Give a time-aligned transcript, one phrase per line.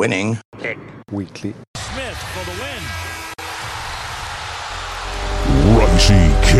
[0.00, 0.38] Winning.
[0.58, 0.78] Pick.
[1.12, 1.52] Weekly.
[1.76, 2.82] Smith for the win.
[5.76, 6.54] Ricey K.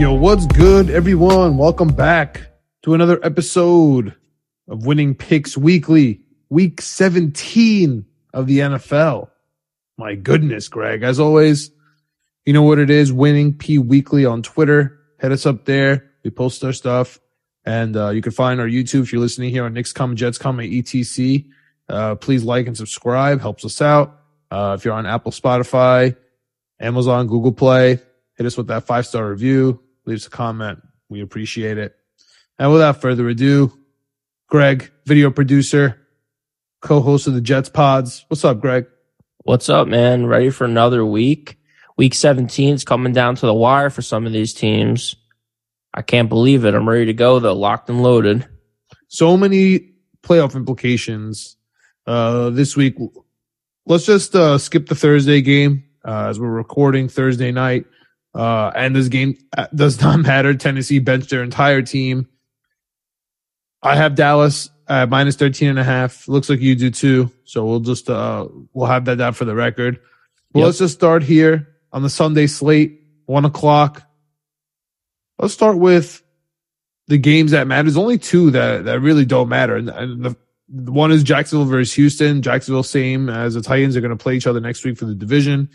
[0.00, 1.58] Yo, what's good, everyone?
[1.58, 2.40] Welcome back
[2.84, 4.14] to another episode
[4.66, 9.30] of Winning Picks Weekly, week 17 of the NFL.
[9.98, 11.02] My goodness, Greg.
[11.02, 11.70] As always,
[12.44, 14.98] you know what it is, Winning P Weekly on Twitter.
[15.18, 16.10] Head us up there.
[16.22, 17.18] We post our stuff.
[17.64, 20.38] And uh, you can find our YouTube if you're listening here on Knicks Come Jets
[20.38, 21.46] Come ETC.
[21.88, 23.40] Uh, please like and subscribe.
[23.40, 24.20] Helps us out.
[24.50, 26.16] Uh, if you're on Apple, Spotify,
[26.78, 27.98] Amazon, Google Play,
[28.36, 29.80] hit us with that five star review.
[30.04, 30.78] Leave us a comment.
[31.08, 31.96] We appreciate it.
[32.58, 33.72] And without further ado,
[34.48, 36.05] Greg, video producer,
[36.80, 38.24] co-host of the Jets Pods.
[38.28, 38.86] What's up, Greg?
[39.38, 40.26] What's up, man?
[40.26, 41.58] Ready for another week?
[41.96, 45.16] Week 17 is coming down to the wire for some of these teams.
[45.94, 46.74] I can't believe it.
[46.74, 48.46] I'm ready to go though, locked and loaded.
[49.08, 49.92] So many
[50.22, 51.56] playoff implications
[52.06, 52.96] uh, this week.
[53.86, 57.86] Let's just uh, skip the Thursday game uh, as we're recording Thursday night.
[58.34, 60.54] Uh, and this game uh, does not matter.
[60.54, 62.28] Tennessee benched their entire team.
[63.82, 66.28] I have Dallas at minus 13 and a half.
[66.28, 67.30] Looks like you do too.
[67.44, 70.00] So we'll just, uh, we'll have that down for the record.
[70.52, 70.66] Well, Yep.
[70.66, 74.02] let's just start here on the Sunday slate, one o'clock.
[75.38, 76.22] Let's start with
[77.08, 77.84] the games that matter.
[77.84, 79.76] There's only two that, that really don't matter.
[79.76, 80.36] And, and the,
[80.68, 82.42] the one is Jacksonville versus Houston.
[82.42, 85.14] Jacksonville, same as the Titans, are going to play each other next week for the
[85.14, 85.68] division.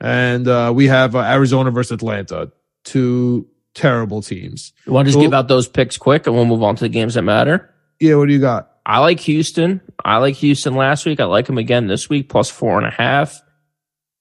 [0.00, 2.52] And uh, we have uh, Arizona versus Atlanta,
[2.84, 4.72] two terrible teams.
[4.86, 5.22] You want to just Cool.
[5.26, 7.69] give out those picks quick and we'll move on to the games that matter?
[8.00, 8.70] Yeah, what do you got?
[8.86, 9.82] I like Houston.
[10.04, 11.20] I like Houston last week.
[11.20, 13.40] I like them again this week, plus four and a half.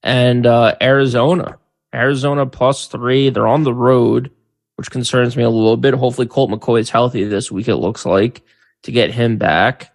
[0.03, 1.58] And uh, Arizona.
[1.95, 3.30] Arizona plus three.
[3.30, 4.31] They're on the road,
[4.75, 5.93] which concerns me a little bit.
[5.93, 8.42] Hopefully Colt McCoy is healthy this week, it looks like,
[8.83, 9.92] to get him back.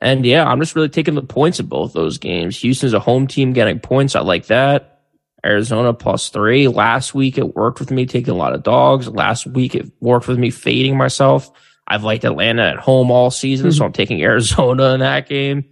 [0.00, 2.58] And yeah, I'm just really taking the points in both those games.
[2.58, 4.16] Houston's a home team getting points.
[4.16, 5.02] I like that.
[5.46, 6.68] Arizona plus three.
[6.68, 9.08] Last week it worked with me taking a lot of dogs.
[9.08, 11.50] Last week it worked with me fading myself.
[11.86, 13.84] I've liked Atlanta at home all season, so hmm.
[13.84, 15.64] I'm taking Arizona in that game.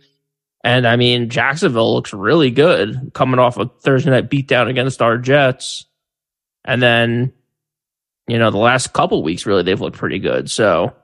[0.65, 5.19] And I mean, Jacksonville looks really good coming off a Thursday night beatdown against our
[5.19, 5.87] Jets.
[6.65, 7.33] And then,
[8.29, 10.49] you know, the last couple weeks, really, they've looked pretty good.
[10.49, 10.95] So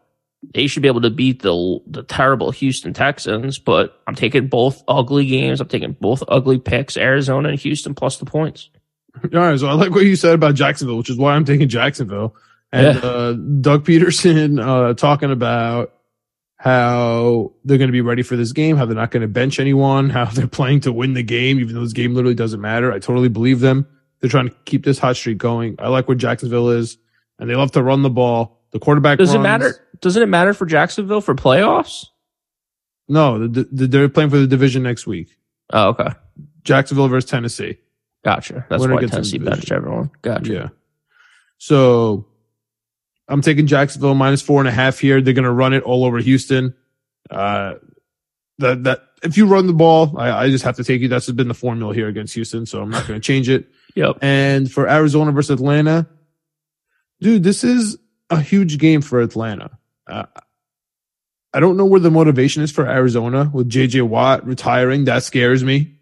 [0.55, 4.85] they should be able to beat the, the terrible Houston Texans, but I'm taking both
[4.87, 5.61] ugly games.
[5.61, 8.71] I'm taking both ugly picks, Arizona and Houston plus the points.
[9.25, 11.69] All right, so I like what you said about Jacksonville, which is why I'm taking
[11.69, 12.37] Jacksonville.
[12.73, 13.01] And Yeah.
[13.09, 15.95] uh, Doug Pederson uh, talking about
[16.57, 19.61] how they're going to be ready for this game, how they're not going to bench
[19.61, 22.93] anyone, how they're playing to win the game, even though this game literally doesn't matter.
[22.93, 23.87] I totally believe them.
[24.21, 25.77] They're trying to keep this hot streak going.
[25.79, 26.99] I like where Jacksonville is,
[27.39, 28.61] and they love to run the ball.
[28.73, 29.75] The quarterback Does it matter?
[30.01, 32.07] Doesn't it matter for Jacksonville for playoffs?
[33.09, 35.31] No, the, the, they're playing for the division next week.
[35.73, 36.09] Oh, okay.
[36.65, 37.79] Jacksonville versus Tennessee.
[38.25, 38.67] Gotcha.
[38.69, 40.11] That's Winner why Tennessee benched everyone.
[40.21, 40.53] Gotcha.
[40.53, 40.69] Yeah.
[41.57, 42.27] So
[43.29, 45.21] I'm taking Jacksonville minus four and a half here.
[45.21, 46.75] They're going to run it all over Houston.
[47.31, 47.75] Uh,
[48.59, 51.09] that, that, if you run the ball, I, I just have to take you.
[51.09, 52.67] That's been the formula here against Houston.
[52.67, 53.69] So I'm not going to change it.
[53.95, 54.19] Yep.
[54.23, 56.07] And for Arizona versus Atlanta,
[57.21, 57.99] dude, this is
[58.31, 59.79] a huge game for Atlanta.
[60.07, 60.25] Uh,
[61.53, 65.05] I don't know where the motivation is for Arizona with JJ Watt retiring.
[65.05, 65.97] That scares me.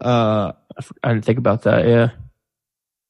[0.00, 0.52] Uh,
[1.02, 1.86] I didn't think about that.
[1.86, 2.10] Yeah.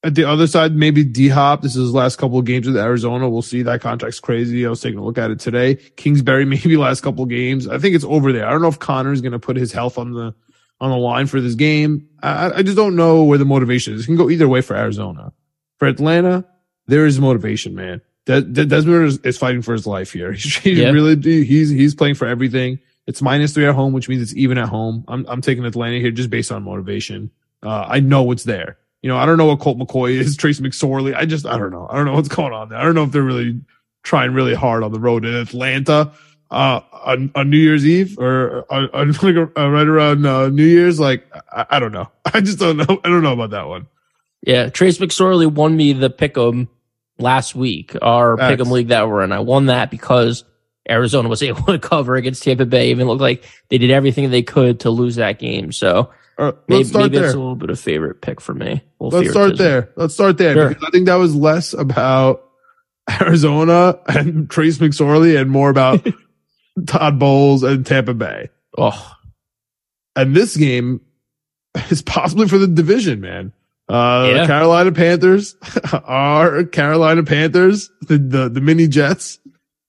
[0.04, 1.62] At the other side, maybe D Hop.
[1.62, 3.28] This is his last couple of games with Arizona.
[3.28, 3.62] We'll see.
[3.62, 4.64] That contract's crazy.
[4.64, 5.74] I was taking a look at it today.
[5.96, 7.66] Kingsbury, maybe last couple of games.
[7.66, 8.46] I think it's over there.
[8.46, 10.34] I don't know if Connor's going to put his health on the
[10.80, 12.08] on the line for this game.
[12.22, 14.02] I, I just don't know where the motivation is.
[14.02, 15.32] It can go either way for Arizona.
[15.78, 16.44] For Atlanta,
[16.86, 18.00] there is motivation, man.
[18.26, 20.36] Des- Des- Desmond is, is fighting for his life here.
[20.64, 20.90] Yeah.
[20.90, 22.78] really he's he's playing for everything.
[23.08, 25.04] It's minus three at home, which means it's even at home.
[25.08, 27.32] I'm I'm taking Atlanta here just based on motivation.
[27.64, 28.78] Uh, I know it's there.
[29.02, 31.14] You know, I don't know what Colt McCoy is, Trace McSorley.
[31.14, 31.86] I just, I don't know.
[31.90, 32.78] I don't know what's going on there.
[32.78, 33.60] I don't know if they're really
[34.02, 36.12] trying really hard on the road in Atlanta,
[36.50, 39.10] uh, on, on New Year's Eve or on, on
[39.56, 40.98] uh, right around uh, New Year's.
[40.98, 42.10] Like, I, I don't know.
[42.24, 43.00] I just don't know.
[43.04, 43.86] I don't know about that one.
[44.42, 44.68] Yeah.
[44.68, 46.68] Trace McSorley won me the pick'em
[47.18, 49.32] last week, our pick'em league that we're in.
[49.32, 50.44] I won that because
[50.88, 52.90] Arizona was able to cover against Tampa Bay.
[52.90, 55.72] Even looked like they did everything they could to lose that game.
[55.72, 57.26] So Uh, maybe, let's start maybe there.
[57.26, 58.82] it's a little bit of favorite pick for me.
[59.00, 59.90] Well, Let's start there.
[59.96, 60.68] Let's start there Sure.
[60.68, 62.44] because I think that was less about
[63.20, 66.06] Arizona and Trace McSorley and more about
[66.86, 68.50] Todd Bowles and Tampa Bay.
[68.76, 69.14] Oh,
[70.14, 71.00] and this game
[71.90, 73.52] is possibly for the division, man.
[73.88, 74.40] Uh, Yeah.
[74.42, 75.56] the Carolina Panthers
[75.92, 79.38] are Carolina Panthers, the, the, the mini Jets,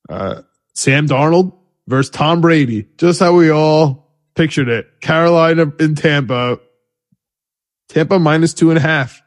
[0.09, 0.41] uh,
[0.73, 1.53] Sam Darnold
[1.87, 4.08] versus Tom Brady, just how we all
[4.39, 5.01] pictured it.
[5.01, 6.59] Carolina in Tampa,
[7.89, 9.21] Tampa minus two and a half,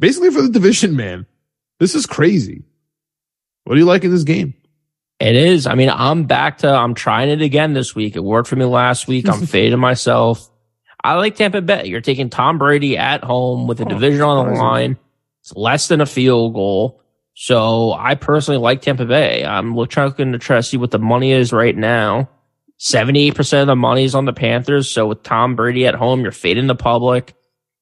[0.00, 1.26] basically for the division, man.
[1.78, 2.64] This is crazy.
[3.62, 4.54] What do you like in this game?
[5.20, 5.68] It is.
[5.68, 8.16] I mean, I'm back to, I'm trying it again this week.
[8.16, 9.28] It worked for me last week.
[9.28, 10.50] I'm fading myself.
[11.04, 11.84] I like Tampa Bay.
[11.86, 14.96] You're taking Tom Brady at home with a Oh, division on the line.
[15.42, 17.00] It's less than a field goal.
[17.34, 19.44] So I personally like Tampa Bay.
[19.44, 22.28] I'm look- trying to try to see what the money is right now.
[22.82, 24.90] 78% of the money is on the Panthers.
[24.90, 27.32] So with Tom Brady at home, you're fading the public.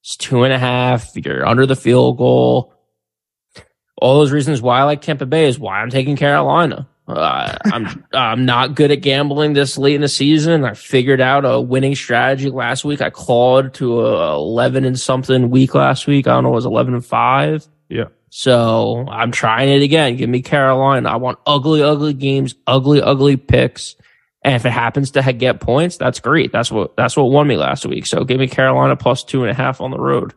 [0.02, 1.12] It's two and a half.
[1.16, 2.74] You're under the field goal.
[3.96, 6.86] All those reasons why I like Tampa Bay is why I'm taking Carolina.
[7.08, 10.66] Uh, I'm I'm not good at gambling this late in the season.
[10.66, 13.00] I figured out a winning strategy last week.
[13.00, 16.26] I clawed to a 11 and something week last week.
[16.26, 17.66] I don't know, it was 11 and five.
[17.88, 18.08] Yeah.
[18.28, 20.16] So I'm trying it again.
[20.16, 21.08] Give me Carolina.
[21.08, 23.96] I want ugly, ugly games, ugly, ugly picks.
[24.42, 26.50] And if it happens to get points, that's great.
[26.50, 28.06] That's what that's what won me last week.
[28.06, 30.32] So give me Carolina plus two and a half on the road.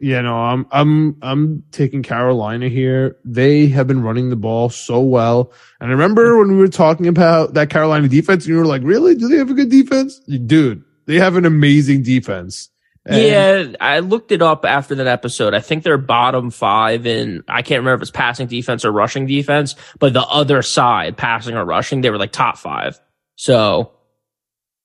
[0.00, 3.16] Yeah, no, I'm I'm I'm taking Carolina here.
[3.24, 5.50] They have been running the ball so well.
[5.80, 9.14] And I remember when we were talking about that Carolina defense, you were like, "Really?
[9.14, 12.68] Do they have a good defense?" Dude, they have an amazing defense.
[13.06, 15.52] And yeah, I looked it up after that episode.
[15.52, 19.26] I think they're bottom five in, I can't remember if it's passing defense or rushing
[19.26, 22.98] defense, but the other side, passing or rushing, they were like top five.
[23.36, 23.92] So,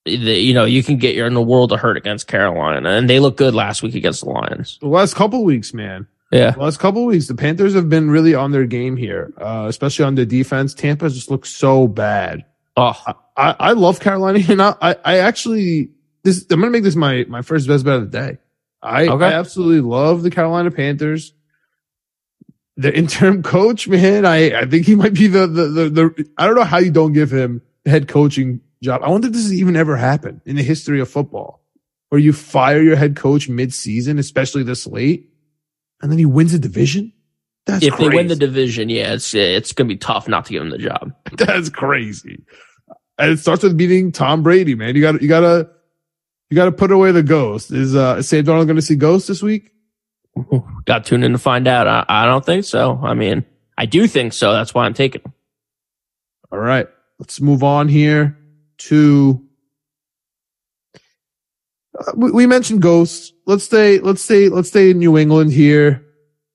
[0.06, 3.10] the, you know, you can get you're in the world of hurt against Carolina, and
[3.10, 4.78] they look good last week against the Lions.
[4.82, 6.08] the last couple weeks, man.
[6.32, 6.52] Yeah.
[6.52, 10.06] The last couple weeks, the Panthers have been really on their game here, uh, especially
[10.06, 10.74] on the defense.
[10.74, 12.46] Tampa just looks so bad.
[12.78, 13.02] Oh,
[13.36, 15.90] I, I love Carolina, and I, I I actually
[16.24, 18.38] this I'm gonna make this my my first best bet of the day.
[18.82, 19.26] I, Okay.
[19.26, 21.34] I absolutely love the Carolina Panthers.
[22.78, 26.46] The interim coach, man, I I think he might be the the the, the I
[26.46, 29.02] don't know how you don't give him the head coaching job.
[29.04, 31.62] I wonder if this has even ever happened in the history of football,
[32.10, 35.30] where you fire your head coach mid season, especially this late,
[36.02, 37.12] and then he wins a division.
[37.66, 38.10] That's if crazy.
[38.10, 40.78] they win the division, yeah, it's it's gonna be tough not to give him the
[40.78, 41.14] job.
[41.34, 42.44] That's crazy.
[43.18, 44.96] And it starts with beating Tom Brady, man.
[44.96, 45.70] You got you gotta
[46.50, 47.72] you gotta put away the ghost.
[47.72, 49.72] Is uh is Sam Darnold gonna see ghosts this week?
[50.86, 51.88] Got to tune in to find out.
[51.88, 53.00] I, I don't think so.
[53.04, 53.46] I mean,
[53.78, 54.54] I do think so.
[54.54, 55.22] That's why I'm taking.
[55.22, 55.34] them.
[56.52, 56.88] All right.
[57.20, 58.38] Let's move on here
[58.80, 59.46] to
[62.00, 63.34] uh, we, we mentioned ghosts.
[63.46, 66.06] Let's stay let's stay let's stay in New England here.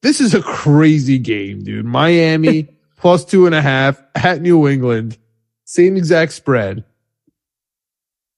[0.03, 1.85] This is a crazy game, dude.
[1.85, 5.19] Miami plus two and a half at New England.
[5.65, 6.85] Same exact spread.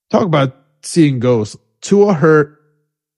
[0.09, 0.56] Talk about
[0.87, 1.57] seeing ghosts.
[1.81, 2.59] Tua hurt.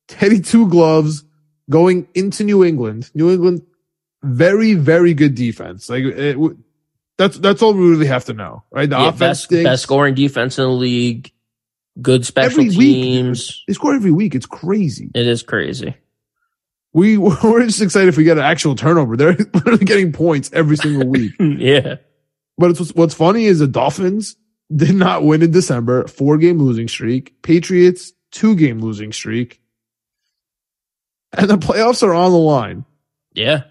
[0.07, 1.23] Teddy two gloves
[1.69, 3.09] going into New England.
[3.13, 3.61] New England,
[4.23, 5.89] very, very good defense.
[5.89, 6.37] Like it,
[7.17, 8.89] that's, that's all we really have to know, right?
[8.89, 11.31] The Yeah, offense best best scoring defense in the league.
[12.01, 13.63] Good special Every week, teams.
[13.67, 14.33] They score every week.
[14.33, 15.11] It's crazy.
[15.13, 15.95] It is crazy.
[16.93, 19.15] We, we're just excited if we get an actual turnover.
[19.17, 21.33] They're literally getting points every single week.
[21.39, 21.95] yeah.
[22.57, 24.35] But it's, what's funny is the Dolphins
[24.75, 27.41] did not win in December, four game losing streak.
[27.41, 29.61] Patriots, two game losing streak.
[31.33, 32.85] And the playoffs are on the line.
[33.33, 33.63] Yeah.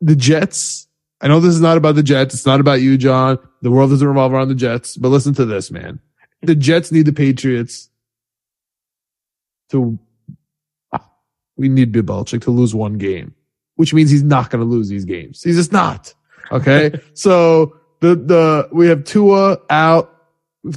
[0.00, 0.86] The Jets,
[1.20, 2.34] I know this is not about the Jets.
[2.34, 3.38] It's not about you, John.
[3.62, 5.98] The world doesn't revolve around the Jets, but listen to this, man.
[6.42, 7.90] The Jets need the Patriots
[9.70, 9.98] to,
[11.56, 13.34] we need Bill Belichick to lose one game,
[13.74, 15.42] which means he's not going to lose these games.
[15.42, 16.14] He's just not.
[16.52, 17.00] Okay.
[17.14, 20.14] so the, the, we have Tua out,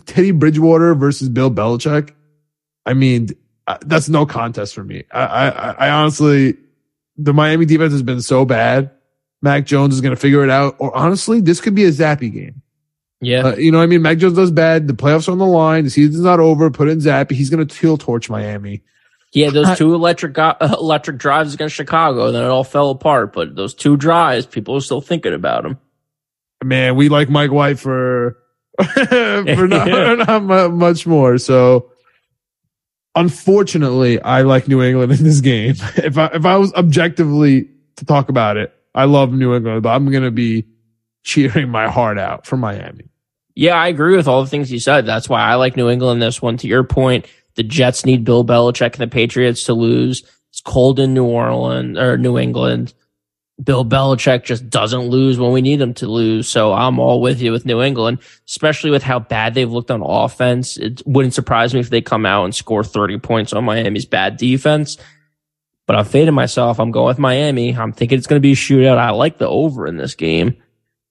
[0.06, 2.14] Teddy Bridgewater versus Bill Belichick.
[2.86, 3.30] I mean,
[3.68, 5.04] uh, that's no contest for me.
[5.12, 6.56] I, I, I honestly,
[7.18, 8.92] the Miami defense has been so bad.
[9.42, 10.76] Mac Jones is going to figure it out.
[10.80, 12.62] Or honestly, this could be a Zappe game.
[13.22, 13.48] Yeah.
[13.48, 14.02] Uh, you know what I mean?
[14.02, 14.88] Mac Jones does bad.
[14.88, 15.84] The playoffs are on the line.
[15.84, 16.70] The season's not over.
[16.72, 17.32] Put in Zappe.
[17.32, 18.82] He's going to heel torch Miami.
[19.32, 22.90] he had those two electric go- electric drives against Chicago, and then it all fell
[22.90, 23.34] apart.
[23.34, 25.80] But those two drives, people are still thinking about them.
[26.64, 28.38] Man, we like Mike White for,
[28.80, 30.16] for not, Yeah.
[30.16, 31.38] not much more.
[31.38, 31.92] So
[33.16, 35.76] unfortunately, I like New England in this game.
[35.98, 39.90] If I, if I was objectively to talk about it, I love New England, but
[39.90, 40.66] I'm going to be
[41.24, 43.06] cheering my heart out for Miami.
[43.56, 45.06] Yeah, I agree with all the things you said.
[45.06, 46.58] That's why I like New England this one.
[46.58, 47.26] To your point,
[47.56, 50.24] the Jets need Bill Belichick and the Patriots to lose.
[50.50, 52.94] It's cold in New Orleans or New England.
[53.62, 56.48] Bill Belichick just doesn't lose when we need him to lose.
[56.48, 60.02] So I'm all with you with New England, especially with how bad they've looked on
[60.02, 60.78] offense.
[60.78, 64.38] It wouldn't surprise me if they come out and score 30 points on Miami's bad
[64.38, 64.98] defense.
[65.86, 66.80] But I'm fading myself.
[66.80, 67.76] I'm going with Miami.
[67.76, 68.98] I'm thinking it's going to be a shootout.
[68.98, 70.56] I like the over in this game,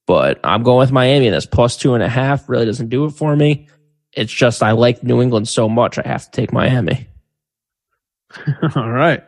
[0.07, 1.28] but I'm going with Miami.
[1.28, 2.49] That's plus two and a half.
[2.49, 3.69] Really doesn't do it for me.
[4.12, 5.99] It's just I like New England so much.
[5.99, 7.09] I have to take Miami.
[8.76, 9.23] All right.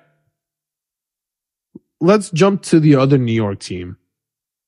[2.02, 3.96] Let's jump to the other New York team.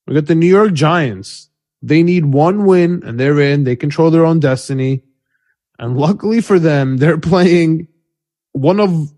[0.06, 1.48] We got the New York Giants.
[1.82, 3.64] They need one win and they're in.
[3.64, 5.02] They control their own destiny.
[5.76, 7.88] And luckily for them, they're playing
[8.52, 9.12] one of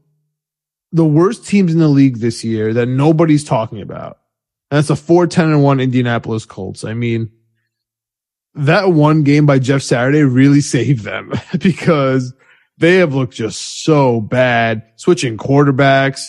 [0.93, 4.19] the worst teams in the league this year that nobody's talking about.
[4.71, 6.85] And that's a 4 10 and 1 Indianapolis Colts.
[6.85, 7.31] I mean,
[8.55, 12.33] that one game by Jeff Saturday really saved them because
[12.79, 14.85] they have looked just so bad.
[14.97, 16.23] Switching quarterbacks,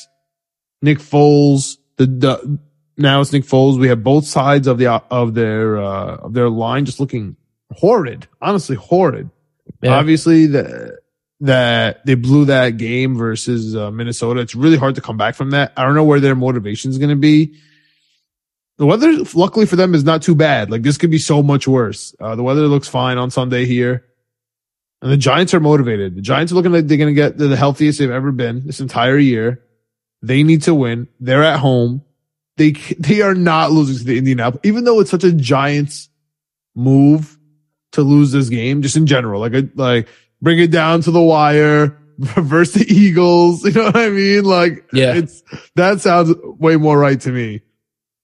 [0.82, 2.60] Nick Foles, the, the
[2.98, 3.80] now it's Nick Foles.
[3.80, 7.36] We have both sides of the of their uh, of their line just looking
[7.72, 9.30] horrid, honestly horrid.
[9.82, 9.96] Yeah.
[9.96, 11.00] Obviously, the
[11.40, 14.42] that they blew that game versus uh, Minnesota.
[14.42, 15.72] It's really hard to come back from that.
[15.78, 17.56] I don't know where their motivation is going to be.
[18.78, 20.72] The weather, luckily for them, is not too bad.
[20.72, 22.16] Like this could be so much worse.
[22.20, 24.06] Uh, the weather looks fine on Sunday here.
[25.02, 26.16] And the Giants are motivated.
[26.16, 28.80] The Giants are looking like they're going to get the healthiest they've ever been this
[28.80, 29.64] entire year.
[30.22, 31.08] They need to win.
[31.20, 32.04] They're at home.
[32.58, 36.10] They, they are not losing to the Indianapolis, even though it's such a Giants
[36.76, 37.38] move
[37.92, 39.40] to lose this game, just in general.
[39.40, 40.08] Like, a, like
[40.42, 43.64] bring it down to the wire versus the Eagles.
[43.66, 44.44] You know what I mean?
[44.44, 45.14] Like, Yeah.
[45.16, 45.44] it's,
[45.76, 47.62] that sounds way more right to me.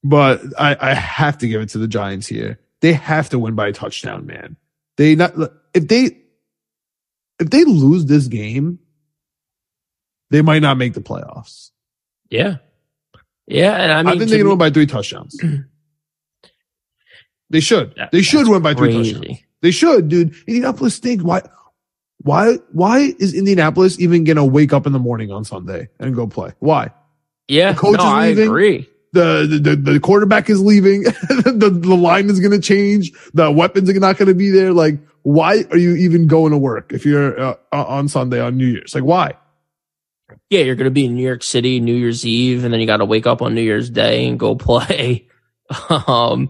[0.04, 2.60] But I, I have to give it to the Giants here.
[2.82, 4.58] They have to win by a touchdown, man.
[4.98, 5.34] They not,
[5.74, 6.18] if they,
[7.40, 8.80] if they lose this game,
[10.30, 11.70] they might not make the playoffs.
[12.34, 12.58] Yeah.
[13.48, 13.76] Yeah.
[13.76, 15.40] And I I, think to they can win by three touchdowns.
[17.50, 17.94] they should.
[17.96, 19.14] that- They should win by three crazy.
[19.14, 19.40] touchdowns.
[19.62, 20.36] They should, dude.
[20.48, 21.24] Indianapolis stinks.
[21.24, 21.42] Why?
[22.18, 22.56] Why?
[22.72, 26.52] Why is Indianapolis even gonna wake up in the morning on Sunday and go play?
[26.60, 26.92] Why?
[27.48, 27.74] Yeah.
[27.74, 28.48] The coach no, is I leaving.
[28.48, 28.90] agree.
[29.14, 31.04] The the, the, quarterback is leaving.
[31.04, 33.12] the, the line is gonna change.
[33.34, 34.74] The weapons are not gonna be there.
[34.74, 38.66] Like, why are you even going to work if you're uh, on Sunday on New
[38.68, 38.96] Year's?
[38.96, 39.34] Like, why?
[40.50, 40.62] Yeah.
[40.62, 42.98] You're going to be in New York City New Year's Eve and then you got
[42.98, 45.28] to wake up on New Year's Day and go play.
[46.08, 46.50] um,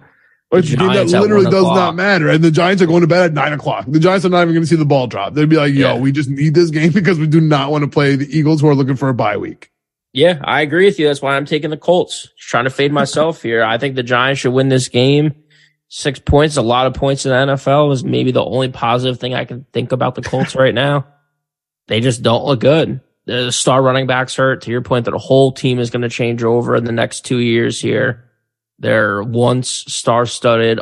[0.50, 2.30] Which The game that literally does not matter.
[2.30, 3.86] And the Giants are going to bed at nine o'clock.
[3.88, 5.34] The Giants are not even going to see the ball drop.
[5.34, 6.00] They'd be like, yo, Yeah.
[6.00, 8.68] we just need this game because we do not want to play the Eagles who
[8.68, 9.70] are looking for a bye week.
[10.16, 11.08] Yeah, I agree with you.
[11.08, 12.30] That's why I'm taking the Colts.
[12.38, 13.64] Just trying to fade myself here.
[13.64, 15.34] I think the Giants should win this game.
[15.88, 19.34] Six points, a lot of points in the NFL is maybe the only positive thing
[19.34, 21.08] I can think about the Colts right now.
[21.88, 23.02] They just don't look good.
[23.26, 24.62] The star running backs hurt.
[24.64, 27.26] To your point, that a whole team is going to change over in the next
[27.26, 28.30] two years here.
[28.80, 30.82] Their once star studded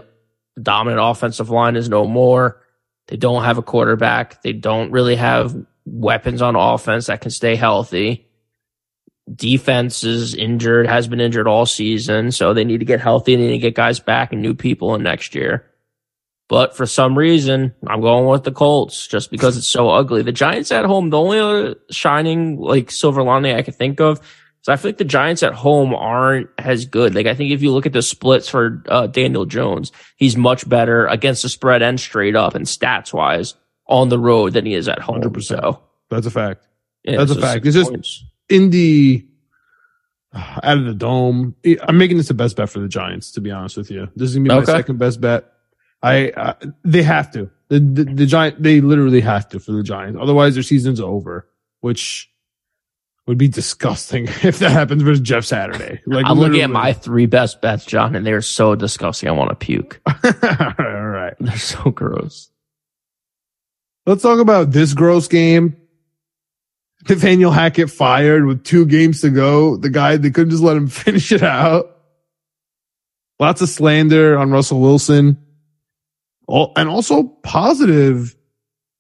[0.62, 2.62] dominant offensive line is no more.
[3.08, 4.42] They don't have a quarterback.
[4.42, 5.56] They don't really have
[5.86, 8.28] weapons on offense that can stay healthy
[9.36, 13.36] defense is injured, has been injured all season, so they need to get healthy.
[13.36, 15.66] They need to get guys back and new people in next year.
[16.52, 20.22] But for some reason, I'm going with the Colts just because it's so ugly.
[20.22, 24.20] The Giants at home, the only other shining like silver lining I can think of
[24.20, 27.16] is I feel like the Giants at home aren't as good.
[27.16, 30.68] Like I think if you look at the splits for uh, Daniel Jones, he's much
[30.68, 33.54] better against the spread and straight up and stats wise
[33.88, 35.22] on the road than he is at home.
[35.22, 35.44] 100%.
[35.44, 35.80] So
[36.10, 36.68] That's a fact.
[37.06, 37.66] yeah, That's a fact.
[37.66, 38.26] It's just- points.
[38.50, 39.30] Indy
[40.34, 41.56] out of the dome.
[41.84, 44.10] I'm making this the best bet for the Giants, to be honest with you.
[44.18, 44.66] This is gonna be my Okay.
[44.74, 45.46] second best bet.
[46.04, 46.54] I, uh,
[46.84, 47.50] they have to.
[47.70, 50.20] The, the the Giant they literally have to for the Giants.
[50.22, 51.48] Otherwise their season's over,
[51.80, 52.30] which
[53.28, 56.02] would be disgusting if that happens versus Jeff Saturday.
[56.06, 59.30] Like I'm looking at my three best bets, John, and they're so disgusting.
[59.30, 60.02] I want to puke.
[60.06, 61.34] all right, all right.
[61.40, 62.50] They're so gross.
[64.06, 65.78] Let's talk about this gross game.
[67.08, 69.78] Nathaniel Hackett fired with two games to go.
[69.78, 71.98] The guy, they couldn't just let him finish it out.
[73.40, 75.38] Lots of slander on Russell Wilson.
[76.76, 78.36] And also positive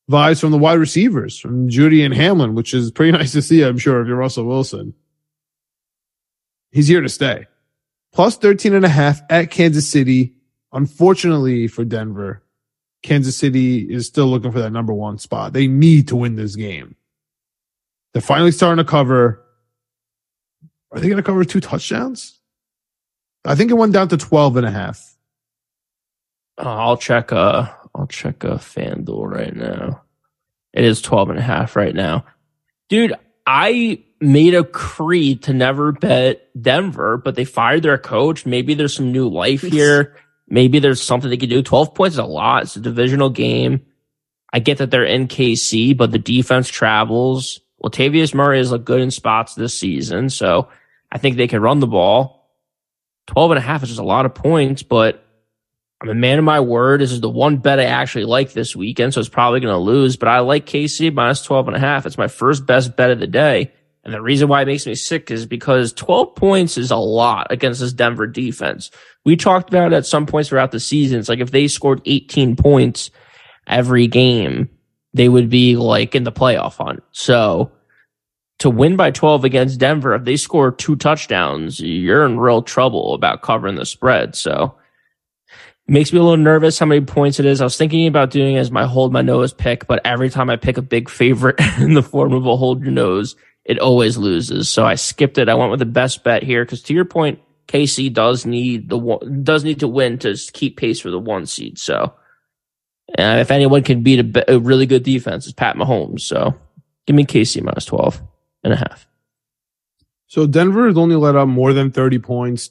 [0.09, 3.63] vibes from the wide receivers, from Jeudy and Hamlin, which is pretty nice to see,
[3.63, 4.93] I'm sure, if you're Russell Wilson.
[6.71, 7.47] He's here to stay.
[8.13, 10.33] Plus 13 and a half at Kansas City.
[10.73, 12.43] Unfortunately for Denver,
[13.03, 15.51] Kansas City is still looking for that number one spot.
[15.51, 16.95] They need to win this game.
[18.13, 19.43] They're finally starting to cover.
[20.91, 22.39] Are they going to cover two touchdowns?
[23.43, 25.10] I think it went down to 12 and a half.
[26.57, 27.31] Uh, I'll check.
[27.31, 30.03] Uh, I'll check a FanDuel right now.
[30.73, 32.25] It is 12 and a half right now,
[32.89, 33.13] dude.
[33.45, 38.45] I made a creed to never bet Denver, but they fired their coach.
[38.45, 40.15] Maybe there's some new life here.
[40.47, 41.63] Maybe there's something they could do.
[41.63, 42.63] 12 points is a lot.
[42.63, 43.85] It's a divisional game.
[44.53, 47.59] I get that they're in KC, but the defense travels.
[47.83, 50.69] Latavius Murray has looked good in spots this season, so
[51.11, 52.49] I think they can run the ball.
[53.27, 55.25] 12 and a half is just a lot of points, but
[56.01, 57.01] I'm a man of my word.
[57.01, 59.77] This is the one bet I actually like this weekend, so it's probably going to
[59.77, 62.07] lose, but I like KC minus 12 and a half.
[62.07, 63.71] It's my first best bet of the day.
[64.03, 67.47] And the reason why it makes me sick is because 12 points is a lot
[67.51, 68.89] against this Denver defense.
[69.25, 71.19] We talked about it at some points throughout the season.
[71.19, 73.11] It's like if they scored 18 points
[73.67, 74.69] every game,
[75.13, 77.03] they would be like in the playoff hunt.
[77.11, 77.71] So
[78.57, 83.13] to win by 12 against Denver, if they score two touchdowns, you're in real trouble
[83.13, 84.35] about covering the spread.
[84.35, 84.75] So
[85.91, 87.59] makes me a little nervous how many points it is.
[87.59, 90.55] I was thinking about doing as my hold my nose pick, but every time I
[90.55, 94.69] pick a big favorite in the form of a hold your nose, it always loses.
[94.69, 95.49] So I skipped it.
[95.49, 98.97] I went with the best bet here because to your point, KC does need the
[98.97, 101.77] one, does need to win to keep pace for the one seed.
[101.77, 102.13] So
[103.09, 106.21] if anyone can beat a, a, really good defense, it's Pat Mahomes.
[106.21, 106.55] So
[107.05, 108.21] give me KC minus 12
[108.63, 109.07] and a half.
[110.27, 112.69] So Denver has only let up more than 30 points.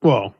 [0.00, 0.34] Well,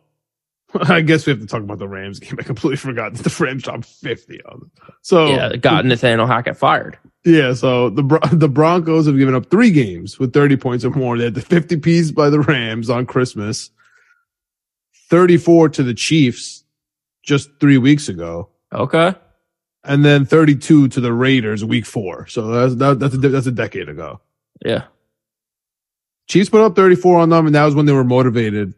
[0.88, 2.36] I guess we have to talk about the Rams game.
[2.38, 4.70] I completely forgot that the Rams dropped 50 on them.
[5.02, 6.98] So yeah, got Nathaniel Hackett fired.
[7.24, 8.02] Yeah, so the
[8.32, 11.18] the Broncos have given up three games with 30 points or more.
[11.18, 13.70] They had the 50 piece by the Rams on Christmas,
[15.10, 16.64] 34 to the Chiefs
[17.22, 18.48] just three weeks ago.
[18.72, 19.14] Okay.
[19.84, 22.26] And then 32 to the Raiders week four.
[22.26, 24.20] So that's, that, that's, a, that's a decade ago.
[24.64, 24.84] Yeah.
[26.28, 28.74] Chiefs put up 34 on them, and that was when they were motivated.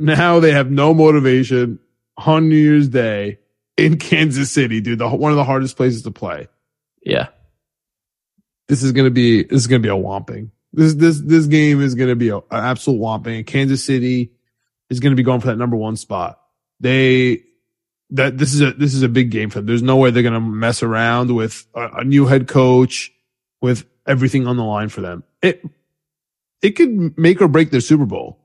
[0.00, 1.78] Now they have no motivation
[2.16, 3.38] on New Year's Day
[3.76, 4.98] in Kansas City, dude.
[4.98, 6.48] The, one of the hardest places to play.
[7.02, 7.28] Yeah.
[8.68, 10.50] This is gonna be this is gonna be a whomping.
[10.72, 13.46] This this this game is gonna be a, an absolute whomping.
[13.46, 14.32] Kansas City
[14.88, 16.40] is gonna be going for that number one spot.
[16.78, 17.42] They
[18.10, 19.66] that this is a this is a big game for them.
[19.66, 23.12] There's no way they're gonna mess around with a, a new head coach
[23.60, 25.24] with everything on the line for them.
[25.42, 25.64] It
[26.62, 28.39] it could make or break their Super Bowl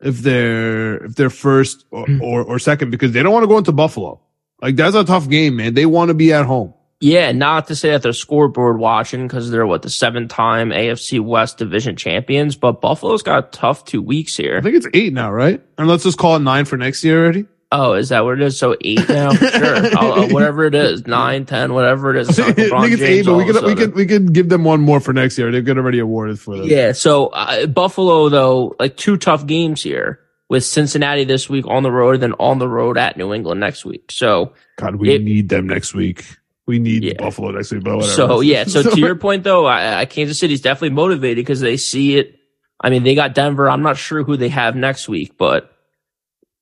[0.00, 2.22] if they're if they're first or, hmm.
[2.22, 4.20] or, or second because they don't want to go into Buffalo.
[4.60, 5.74] Like that's a tough game, man.
[5.74, 6.74] They want to be at home.
[7.00, 11.20] Yeah, not to say that they're scoreboard watching because they're what the seven time AFC
[11.20, 14.58] West division champions, but Buffalo's got a tough two weeks here.
[14.58, 15.62] I think it's eight now, right?
[15.78, 17.46] And let's just call it nine for next year already.
[17.70, 18.58] Oh, is that what it is?
[18.58, 19.32] So eight now?
[19.34, 19.76] sure.
[19.98, 22.30] uh, whatever it is, nine, ten, whatever it is.
[22.30, 24.80] It's I think it's eight, but we could, we could, we could give them one
[24.80, 25.52] more for next year.
[25.52, 26.66] They've got already awarded for them.
[26.66, 26.92] Yeah.
[26.92, 31.90] So, uh, Buffalo though, like two tough games here with Cincinnati this week on the
[31.90, 34.10] road and then on the road at New England next week.
[34.10, 36.24] So, God, we it, need them next week.
[36.66, 37.14] We need yeah.
[37.18, 38.12] Buffalo next week, but whatever.
[38.12, 38.64] So, yeah.
[38.68, 42.36] So, to your point though, I, I, Kansas City's definitely motivated because they see it.
[42.80, 43.68] I mean, they got Denver.
[43.68, 45.74] I'm not sure who they have next week, but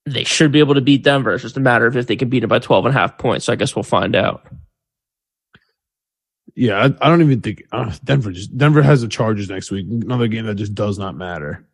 [0.06, 1.34] they should be able to beat Denver.
[1.34, 3.18] It's just a matter of if they can beat it by 12 and a half
[3.18, 3.44] points.
[3.44, 4.46] So I guess we'll find out.
[6.54, 9.86] Yeah, I, I don't even think uh, Denver just Denver has the Chargers next week.
[9.90, 11.66] Another game that just does not matter.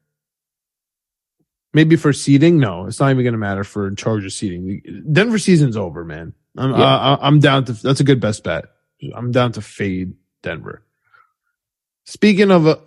[1.72, 4.82] Maybe for seeding, no, it's not even going to matter for Chargers seeding.
[5.12, 6.34] Denver season's over, man.
[6.56, 6.98] I'm yeah.
[6.98, 8.64] I, I'm down to that's a good best bet.
[9.14, 10.82] I'm down to fade Denver.
[12.04, 12.80] Speaking of a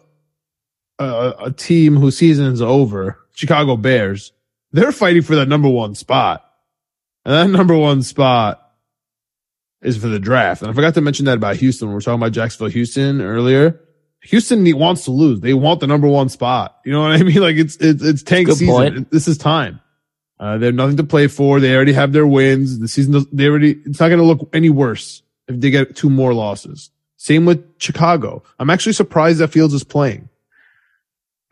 [1.00, 4.34] a, a team whose season's over, Chicago Bears
[4.76, 6.44] they're fighting for that number one spot.
[7.24, 8.62] And that number one spot
[9.82, 10.62] is for the draft.
[10.62, 11.90] And I forgot to mention that about Houston.
[11.90, 13.80] We are talking about Jacksonville, Houston earlier.
[14.24, 15.40] Houston wants to lose.
[15.40, 16.80] They want the number one spot.
[16.84, 17.42] You know what I mean?
[17.42, 18.76] Like it's, it's, it's tank Good season.
[18.76, 19.12] Point.
[19.12, 19.80] This is time.
[20.40, 21.60] Uh, they have nothing to play for.
[21.60, 22.80] They already have their wins.
[22.80, 26.10] The season, they already, it's not going to look any worse if they get two
[26.10, 26.92] more losses.
[27.16, 28.44] Same with Chicago.
[28.60, 30.28] I'm actually surprised that Fields is playing.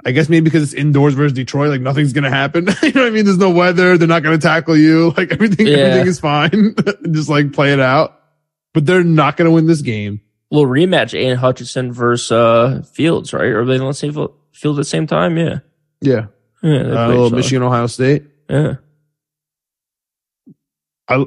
[0.05, 2.67] I guess maybe because it's indoors versus Detroit, like nothing's gonna happen.
[2.83, 3.25] you know what I mean?
[3.25, 3.97] There's no weather.
[3.97, 5.13] They're not gonna tackle you.
[5.17, 5.77] Like everything, yeah.
[5.77, 6.75] everything is fine.
[7.11, 8.19] Just like play it out.
[8.73, 10.21] But they're not gonna win this game.
[10.51, 13.47] Little rematch: Aidan Hutchinson versus uh, Fields, right?
[13.47, 15.37] Or they don't say field at the same time?
[15.37, 15.59] Yeah.
[16.01, 16.27] Yeah.
[16.61, 16.79] Yeah.
[16.79, 18.23] Uh, little Michigan, Ohio State.
[18.49, 18.75] Yeah.
[21.07, 21.25] I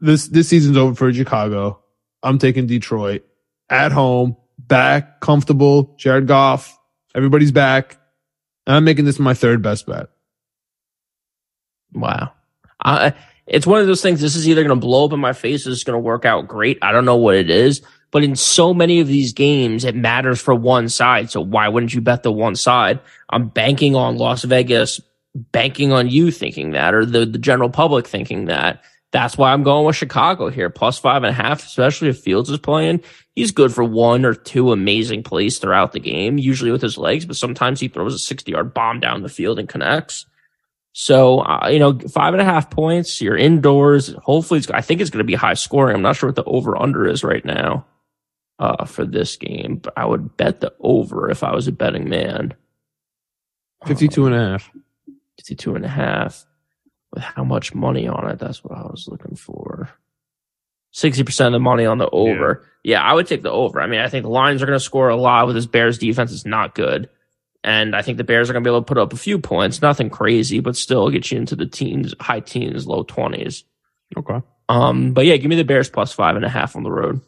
[0.00, 1.80] this this season's over for Chicago.
[2.22, 3.24] I'm taking Detroit
[3.68, 5.94] at home, back, comfortable.
[5.98, 6.78] Jared Goff
[7.14, 7.98] Everybody's back.
[8.66, 10.08] I'm making this my third best bet.
[11.92, 12.32] Wow.
[12.84, 13.12] Uh,
[13.46, 14.20] it's one of those things.
[14.20, 16.24] This is either going to blow up in my face or it's going to work
[16.24, 16.78] out great.
[16.82, 20.40] I don't know what it is, but in so many of these games, it matters
[20.40, 21.30] for one side.
[21.30, 23.00] So why wouldn't you bet the one side?
[23.28, 25.00] I'm banking on Las Vegas,
[25.34, 28.82] banking on you thinking that or the, the general public thinking that
[29.14, 32.50] That's why I'm going with Chicago here, plus five and a half, especially if Fields
[32.50, 33.00] is playing.
[33.36, 37.24] He's good for one or two amazing plays throughout the game, usually with his legs,
[37.24, 40.26] but sometimes he throws a 60 yard bomb down the field and connects.
[40.94, 44.12] So, uh, you know, five and a half points, you're indoors.
[44.24, 45.94] Hopefully, I think it's going to be high scoring.
[45.94, 47.86] I'm not sure what the over under is right now,
[48.58, 52.08] uh, for this game, but I would bet the over if I was a betting
[52.08, 52.52] man.
[53.86, 54.72] 52 and a half.
[55.36, 56.44] 52 and a half
[57.14, 58.38] with how much money on it.
[58.38, 59.88] That's what I was looking for.
[60.94, 62.64] 60% of the money on the over.
[62.84, 62.98] Yeah.
[62.98, 63.80] yeah, I would take the over.
[63.80, 65.98] I mean, I think the Lions are going to score a lot with this Bears
[65.98, 67.08] defense is not good.
[67.64, 69.38] And I think the Bears are going to be able to put up a few
[69.38, 73.64] points, nothing crazy, but still get you into the teens, high teens, low twenties.
[74.16, 74.42] Okay.
[74.68, 77.22] Um, but yeah, give me the Bears plus five and a half on the road.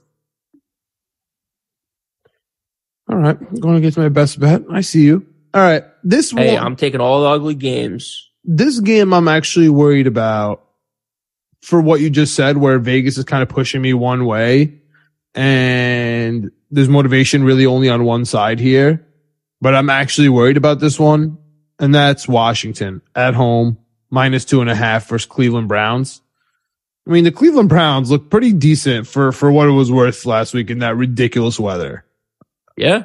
[3.08, 3.38] All right.
[3.40, 4.62] I'm going to get to my best bet.
[4.70, 5.26] I see you.
[5.54, 5.84] All right.
[6.04, 8.25] This Hey, one, I'm taking all the ugly games.
[8.46, 10.64] This game I'm actually worried about
[11.62, 14.80] for what you just said, where Vegas is kind of pushing me one way
[15.34, 19.06] and there's motivation really only on one side here.
[19.60, 21.38] But I'm actually worried about this one.
[21.78, 23.78] And that's Washington at home,
[24.10, 26.22] minus two and a half versus Cleveland Browns.
[27.06, 30.54] I mean, the Cleveland Browns look pretty decent for, for what it was worth last
[30.54, 32.04] week in that ridiculous weather.
[32.76, 33.04] Yeah.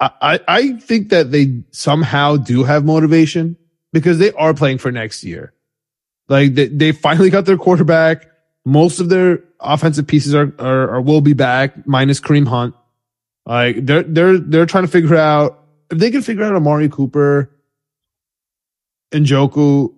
[0.00, 3.56] I, I I think that they somehow do have motivation
[3.92, 5.52] because they are playing for next year.
[6.28, 8.26] Like they, they finally got their quarterback.
[8.64, 12.74] Most of their offensive pieces are, are, are will be back minus Kareem Hunt.
[13.46, 17.50] Like they're, they're, they're trying to figure out if they can figure out Amari Cooper
[19.12, 19.94] and Njoku.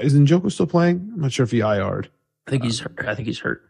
[0.00, 1.10] Is Njoku still playing?
[1.14, 2.10] I'm not sure if he IR'd.
[2.46, 3.04] I think he's hurt.
[3.06, 3.62] I think he's hurt.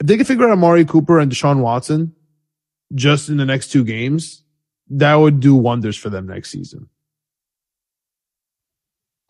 [0.00, 2.14] If they can figure out Amari Cooper and Deshaun Watson
[2.94, 4.42] just in the next two games,
[4.90, 6.88] that would do wonders for them next season.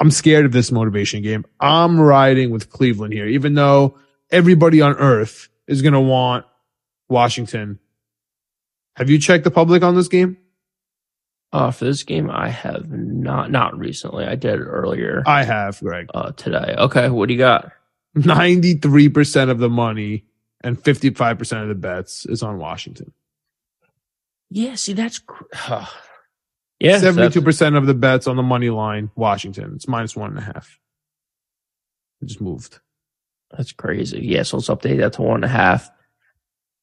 [0.00, 1.44] I'm scared of this motivation game.
[1.60, 3.96] I'm riding with Cleveland here, even though
[4.30, 6.44] everybody on earth is going to want
[7.08, 7.78] Washington.
[8.96, 10.36] Have you checked the public on this game?
[11.52, 14.24] Uh, for this game, I have not, not recently.
[14.24, 16.08] I did earlier, I have, Greg.
[16.12, 16.74] uh, today.
[16.76, 17.08] Okay.
[17.10, 17.70] What do you got?
[18.16, 20.24] 93% of the money
[20.62, 23.12] and 55% of the bets is on Washington.
[24.50, 24.74] Yeah.
[24.74, 25.44] See, that's, cr-
[26.80, 26.98] yeah.
[26.98, 29.72] Seventy-two that's- percent of the bets on the money line, Washington.
[29.74, 30.78] It's minus one and a half.
[32.20, 32.80] It just moved.
[33.56, 34.20] That's crazy.
[34.20, 35.90] Yeah, so let's update that to one and a half.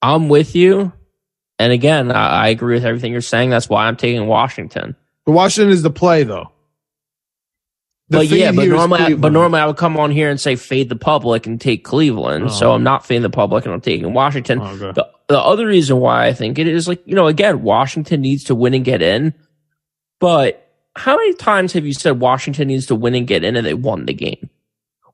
[0.01, 0.93] I'm with you.
[1.59, 3.49] And again, I, I agree with everything you're saying.
[3.49, 4.95] That's why I'm taking Washington.
[5.25, 6.51] But Washington is the play, though.
[8.09, 10.89] The but yeah, but normally, but normally I would come on here and say fade
[10.89, 12.45] the public and take Cleveland.
[12.45, 12.49] Oh.
[12.49, 14.59] So I'm not fading the public and I'm taking Washington.
[14.59, 14.91] Oh, okay.
[14.91, 18.45] The, the other reason why I think it is like, you know, again, Washington needs
[18.45, 19.33] to win and get in.
[20.21, 23.65] But how many times have you said Washington needs to win and get in and
[23.65, 24.49] they won the game?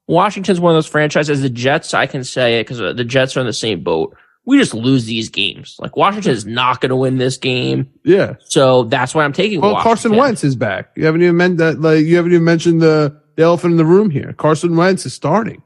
[0.06, 1.41] Washington's one of those franchises.
[1.41, 4.15] The Jets, I can say it because uh, the Jets are in the same boat.
[4.46, 5.76] We just lose these games.
[5.80, 7.89] Like Washington is not going to win this game.
[8.04, 8.36] Yeah.
[8.46, 9.89] So that's why I'm taking Well, Washington.
[9.89, 10.91] Carson Wentz is back.
[10.96, 11.82] You haven't even meant that.
[11.82, 14.34] Like you haven't even mentioned the, the elephant in the room here.
[14.34, 15.63] Carson Wentz is starting.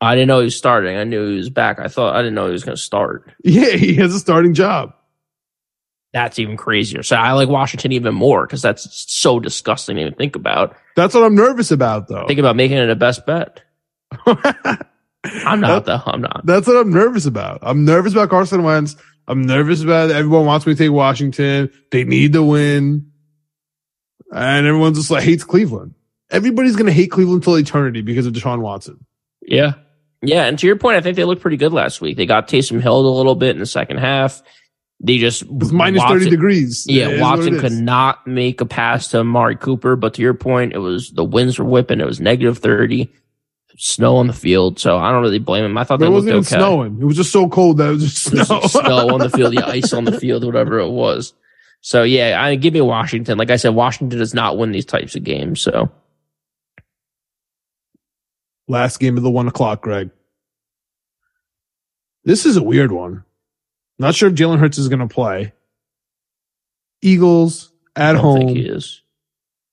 [0.00, 0.96] I didn't know he was starting.
[0.96, 1.78] I knew he was back.
[1.78, 3.30] I thought I didn't know he was going to start.
[3.44, 4.94] Yeah, he has a starting job.
[6.12, 7.02] That's even crazier.
[7.02, 10.76] So I like Washington even more because that's so disgusting to even think about.
[10.96, 12.26] That's what I'm nervous about, though.
[12.26, 13.62] Think about making it a best bet.
[14.26, 16.00] I'm not though.
[16.04, 16.44] I'm not.
[16.44, 17.60] That's what I'm nervous about.
[17.62, 18.96] I'm nervous about Carson Wentz.
[19.28, 21.70] I'm nervous about everyone wants me to take Washington.
[21.92, 23.12] They need to win.
[24.32, 25.94] And everyone just like hates Cleveland.
[26.30, 29.04] Everybody's going to hate Cleveland till eternity because of Deshaun Watson.
[29.42, 29.74] Yeah.
[30.22, 30.44] Yeah.
[30.44, 32.16] And to your point, I think they looked pretty good last week.
[32.16, 34.42] They got Taysom Hill a little bit in the second half.
[35.02, 36.84] They just minus 30 degrees.
[36.86, 40.74] Yeah, what Watson could not make a pass to Amari Cooper, but to your point,
[40.74, 42.00] it was the winds were whipping.
[42.00, 43.10] It was negative 30,
[43.78, 44.78] snow on the field.
[44.78, 45.78] So I don't really blame him.
[45.78, 46.56] I thought it looked wasn't okay.
[46.56, 47.00] snowing.
[47.00, 48.60] It was just so cold that it was just snow.
[48.60, 51.32] snow on the field, the ice on the field, whatever it was.
[51.80, 53.38] So yeah, I give me Washington.
[53.38, 55.62] Like I said, Washington does not win these types of games.
[55.62, 55.90] So
[58.70, 60.10] Last game of the one o'clock, Greg.
[62.22, 63.24] This is a weird one.
[64.00, 65.52] Not sure if Jalen Hurts is going to play.
[67.02, 68.38] Eagles at home.
[68.38, 69.02] think he is.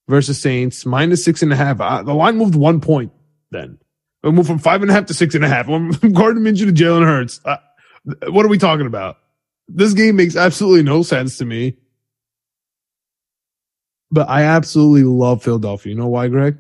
[0.10, 1.80] versus Saints, minus six and a half.
[1.80, 3.14] Uh, the line moved one point
[3.52, 3.78] then.
[4.24, 5.68] It moved from five and a half to six and a half.
[5.68, 7.40] From Gardner Minshew to Jalen Hurts.
[7.46, 7.56] Uh,
[8.28, 9.18] what are we talking about?
[9.70, 11.78] This game makes absolutely no sense to me.
[14.12, 15.94] But I absolutely love Philadelphia.
[15.94, 16.58] You know why, Greg?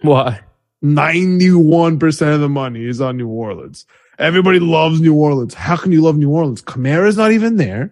[0.00, 0.40] Why?
[0.82, 3.84] 91% of the money is on New Orleans.
[4.20, 5.54] Everybody loves New Orleans.
[5.54, 6.60] How can you love New Orleans?
[6.60, 7.90] Kamara's not even there.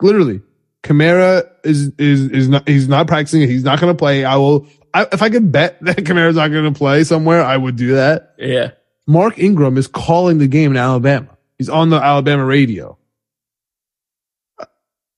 [0.00, 0.42] Literally.
[0.82, 3.42] Kamara is, is, is not, he's not practicing.
[3.42, 4.24] He's not going to play.
[4.24, 7.56] I will, I, if I could bet that Kamara's not going to play somewhere, I
[7.56, 8.34] would do that.
[8.38, 8.72] Yeah.
[9.06, 11.28] Mark Ingram is calling the game in Alabama.
[11.58, 12.98] He's on the Alabama radio.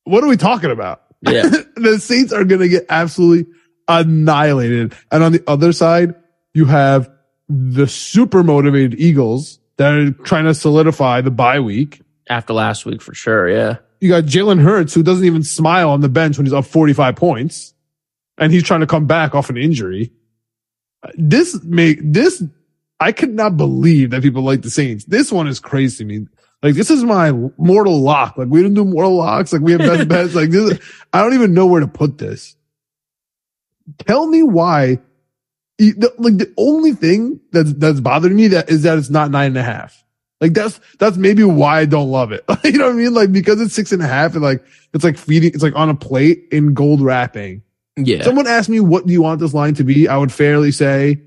[0.05, 1.05] What are we talking about?
[1.23, 1.49] Yeah.
[1.77, 3.51] the Saints are going to get absolutely
[3.89, 4.95] annihilated.
[5.11, 6.15] And on the other side,
[6.53, 7.11] you have
[7.49, 12.01] the super motivated Eagles that are trying to solidify the bye week.
[12.29, 13.49] After last week, for sure.
[13.49, 13.77] Yeah.
[14.01, 17.17] You got Jalen Hurts, who doesn't even smile on the bench when he's up 45
[17.17, 17.75] points
[18.39, 20.13] and he's trying to come back off an injury.
[21.15, 22.43] This make this,
[22.99, 25.05] I could not believe that people like the Saints.
[25.05, 26.27] This one is crazy to me.
[26.63, 28.39] Like this is my mortal lock.
[28.39, 29.53] Like we didn't do mortal locks.
[29.53, 30.35] Like we have best bets.
[30.35, 30.79] Like this,
[31.13, 32.57] I don't even know where to put this.
[33.99, 34.99] Tell me why.
[35.79, 39.49] The- Like the only thing that's that's bothering me that is that it's not nine
[39.49, 40.03] and a half.
[40.41, 42.45] Like that's that's maybe why I don't love it.
[42.65, 43.15] you know what I mean?
[43.15, 45.53] Like because it's six and a half and like it's like feeding.
[45.55, 47.63] It's like on a plate in gold wrapping.
[47.97, 48.23] Yeah.
[48.23, 50.09] Someone asked me what do you want this line to be?
[50.09, 51.23] I would fairly say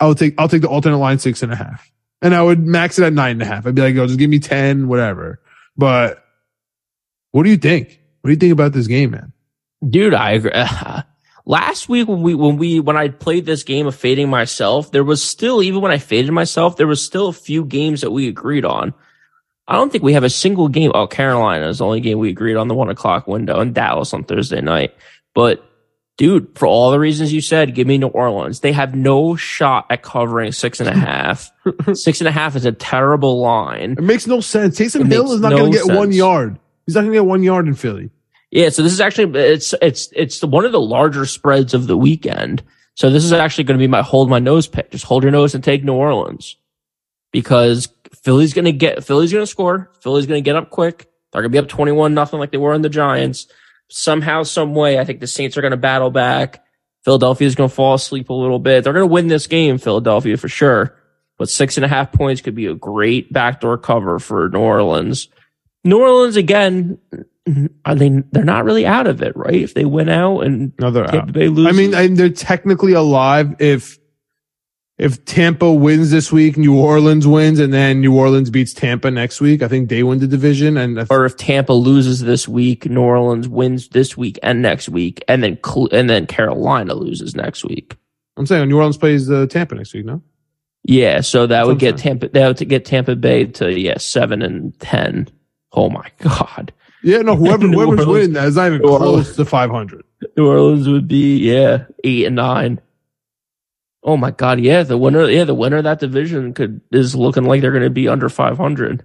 [0.00, 1.90] I would take I'll take the alternate line six and a half.
[2.20, 3.64] And I would max it at nine and a half.
[3.64, 5.40] I'd be like, oh, just give me 10, whatever.
[5.76, 6.24] But
[7.30, 8.00] what do you think?
[8.20, 9.32] What do you think about this game, man?
[9.88, 10.50] Dude, I agree.
[11.48, 15.02] Last week when we when we when I played this game of fading myself, there
[15.02, 18.28] was still even when I faded myself, there was still a few games that we
[18.28, 18.92] agreed on.
[19.66, 20.92] I don't think we have a single game.
[20.94, 24.12] Oh, Carolina is the only game we agreed on the one o'clock window, and Dallas
[24.12, 24.94] on Thursday night.
[25.34, 25.64] But
[26.18, 28.60] dude, for all the reasons you said, give me New Orleans.
[28.60, 31.50] They have no shot at covering six and a half.
[31.94, 33.92] six and a half is a terrible line.
[33.92, 34.78] It makes no sense.
[34.78, 36.58] Taysom It Hill is not no going to get one yard.
[36.84, 38.10] He's not going to get one yard in Philly.
[38.50, 41.96] Yeah, so this is actually it's it's it's one of the larger spreads of the
[41.96, 42.62] weekend.
[42.94, 44.90] So this is actually going to be my hold my nose pick.
[44.90, 46.56] Just hold your nose and take New Orleans
[47.30, 47.88] because
[48.22, 49.90] Philly's going to get Philly's going to score.
[50.00, 51.08] Philly's going to get up quick.
[51.32, 53.46] They're going to be up twenty one nothing like they were in the Giants.
[53.90, 56.62] Somehow, some way, I think the Saints are going to battle back.
[57.04, 58.84] Philadelphia's going to fall asleep a little bit.
[58.84, 60.98] They're going to win this game, Philadelphia for sure.
[61.38, 65.28] But six and a half points could be a great backdoor cover for New Orleans.
[65.84, 66.98] New Orleans again,
[67.84, 68.08] are they?
[68.32, 69.54] They're not really out of it, right?
[69.54, 71.32] If they win out and No, they're Tampa out.
[71.32, 73.98] Bay loses, I mean, I, they're technically alive if
[74.98, 79.40] if Tampa wins this week, New Orleans wins, and then New Orleans beats Tampa next
[79.40, 79.62] week.
[79.62, 83.00] I think they win the division, and if, or if Tampa loses this week, New
[83.00, 85.58] Orleans wins this week and next week, and then
[85.92, 87.96] and then Carolina loses next week.
[88.36, 90.04] I'm saying New Orleans plays uh, Tampa next week.
[90.04, 90.20] No,
[90.82, 92.28] Yeah, so that That's would get Tampa.
[92.30, 95.28] That would get Tampa Bay to yeah seven and ten.
[95.72, 97.36] Oh my god, yeah, no.
[97.36, 99.36] Whoever whoever's Orleans- winning that is not even New close Orleans.
[99.36, 100.04] to 500.
[100.36, 102.80] New Orleans would be yeah eight and nine.
[104.02, 107.44] Oh my god, yeah, the winner, yeah, the winner of that division could is looking
[107.44, 109.04] like they're going to be under five hundred.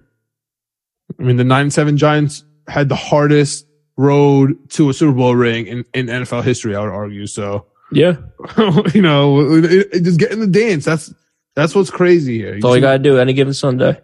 [1.18, 5.66] I mean, the nine seven Giants had the hardest road to a Super Bowl ring
[5.66, 6.74] in, in NFL history.
[6.74, 7.26] I would argue.
[7.26, 8.16] So, Yeah,
[8.94, 10.84] you know, it, it- just get in the dance.
[10.84, 11.12] That's
[11.54, 12.52] that's what's crazy here.
[12.52, 14.00] that's all you got to do any given Sunday.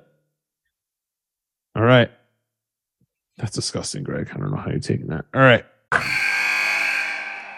[1.75, 2.11] All right.
[3.41, 4.31] That's disgusting, Greg.
[4.35, 5.25] I don't know how you're taking that.
[5.35, 5.65] All right.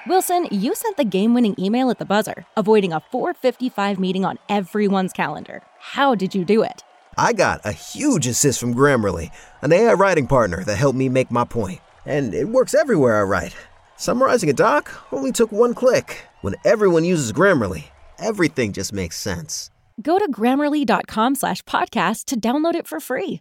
[0.07, 4.39] Wilson, you sent the game winning email at the buzzer, avoiding a 455 meeting on
[4.49, 5.63] everyone's calendar.
[5.79, 6.85] How did you do it?
[7.19, 11.31] I got a huge assist from Grammarly, an AI writing partner that helped me make
[11.31, 11.81] my point.
[12.07, 13.57] And it works everywhere I write.
[13.97, 16.27] Summarizing a doc only took one click.
[16.43, 17.85] When everyone uses Grammarly,
[18.19, 19.71] everything just makes sense.
[20.01, 23.41] Go to grammarly.com slash podcast to download it for free.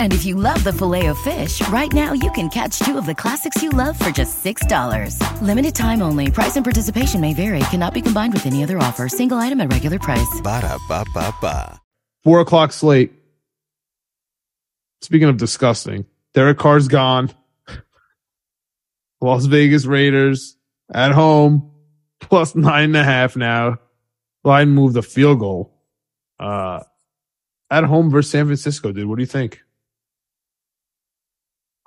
[0.00, 3.04] And if you love the filet of fish, right now you can catch two of
[3.04, 5.42] the classics you love for just $6.
[5.42, 6.30] Limited time only.
[6.30, 7.60] Price and participation may vary.
[7.70, 9.10] Cannot be combined with any other offer.
[9.10, 10.40] Single item at regular price.
[10.42, 11.78] Ba-da-ba-ba-ba.
[12.24, 13.12] Four o'clock slate.
[15.02, 17.30] Speaking of disgusting, Derek Carr's gone.
[19.20, 20.56] Las Vegas Raiders
[20.92, 21.72] at home,
[22.20, 23.76] plus nine and a half now.
[24.44, 25.74] Line moved a field goal.
[26.38, 26.80] Uh,
[27.70, 29.06] at home versus San Francisco, dude.
[29.06, 29.60] What do you think?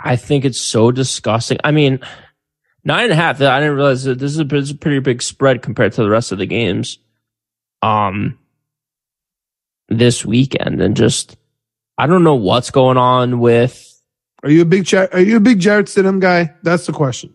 [0.03, 1.57] I think it's so disgusting.
[1.63, 1.99] I mean,
[2.83, 3.41] nine and a half.
[3.41, 6.03] I didn't realize that this is a, this is a pretty big spread compared to
[6.03, 6.99] the rest of the games.
[7.81, 8.37] Um,
[9.89, 11.37] this weekend and just
[11.97, 14.01] I don't know what's going on with
[14.43, 16.53] Are you a big Are you a big Jarrett Stidham guy?
[16.63, 17.33] That's the question.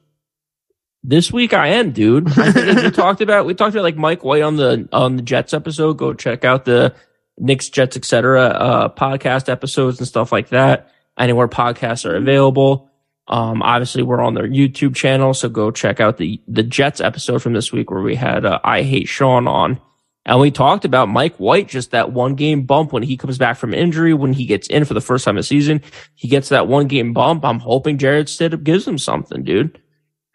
[1.03, 1.53] this week.
[1.55, 2.29] I am, dude.
[2.39, 5.23] I think we talked about we talked about like Mike White on the on the
[5.23, 5.95] Jets episode.
[5.99, 6.95] Go check out the
[7.39, 8.43] Knicks, Jets, etc.
[8.49, 10.93] Uh, podcast episodes and stuff like that.
[11.19, 12.91] Anywhere podcasts are available.
[13.27, 17.43] Um, obviously we're on their YouTube channel, so go check out the the Jets episode
[17.43, 19.81] from this week where we had uh, I hate Sean on,
[20.25, 23.59] and we talked about Mike White just that one game bump when he comes back
[23.59, 25.83] from injury when he gets in for the first time this season.
[26.15, 27.45] He gets that one game bump.
[27.45, 29.79] I'm hoping Jarrett Stidham gives him something, dude.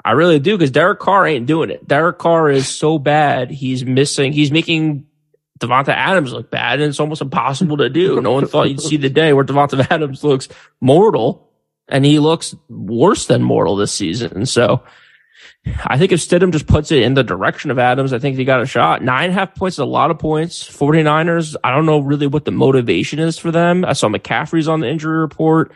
[0.06, 1.88] I really do because Derek Carr ain't doing it.
[1.88, 3.50] Derek Carr is so bad.
[3.50, 4.34] He's missing.
[4.34, 5.08] He's making
[5.60, 8.20] Davante Adams look bad, and it's almost impossible to do.
[8.22, 10.48] No one thought you'd see the day where Davante Adams looks
[10.82, 11.50] mortal,
[11.88, 14.46] and he looks worse than mortal this season.
[14.46, 14.84] So
[15.86, 18.46] I think if Stidham just puts it in the direction of Adams, I think he
[18.46, 19.02] got a shot.
[19.02, 20.64] Nine and a half points is a lot of points.
[20.64, 23.86] 49ers, I don't know really what the motivation is for them.
[23.86, 25.72] I saw McCaffrey's on the injury report.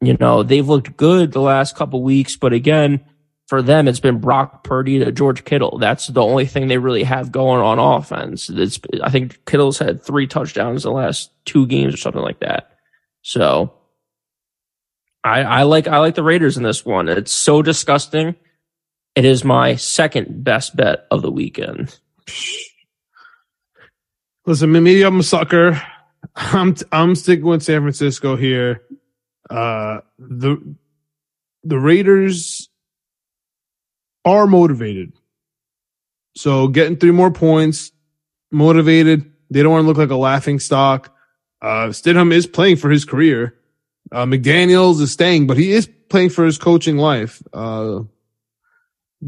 [0.00, 3.04] You know, they've looked good the last couple weeks, but again,
[3.48, 5.78] for them, it's been Brock Purdy to George Kittle.
[5.78, 8.50] That's the only thing they really have going on offense.
[8.50, 12.70] It's, I think Kittle's had three touchdowns the last two games or something like that.
[13.22, 13.72] So
[15.24, 17.08] I, I like, I like the Raiders in this one.
[17.08, 18.36] It's so disgusting.
[19.14, 21.98] It is my second best bet of the weekend.
[24.46, 25.82] Listen, maybe I'm a sucker.
[26.34, 28.82] I'm I'm sticking with San Francisco here.
[29.50, 30.76] Uh, the
[31.64, 32.57] the Raiders
[34.24, 35.12] are motivated.
[36.34, 37.92] So getting three more points,
[38.50, 39.32] motivated.
[39.50, 41.14] They don't want to look like a laughing stock.
[41.60, 43.54] Uh, Stidham is playing for his career.
[44.12, 47.42] Uh, McDaniels is staying, but he is playing for his coaching life.
[47.52, 48.00] Uh,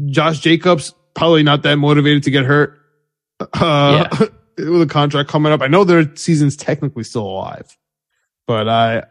[0.05, 2.79] Josh Jacobs probably not that motivated to get hurt.
[3.53, 4.27] Uh, Yeah.
[4.57, 5.61] with a contract coming up.
[5.61, 7.77] I know their season's technically still alive,
[8.47, 9.03] but I,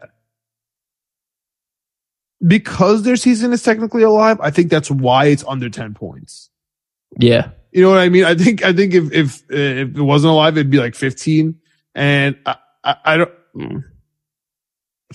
[2.45, 6.49] because their season is technically alive, I think that's why it's under 10 points.
[7.19, 7.49] Yeah.
[7.71, 8.25] You know what I mean?
[8.25, 11.55] I think, I think if, if, if it wasn't alive, it'd be like 15
[11.95, 13.83] and I, I, I don't, Mm.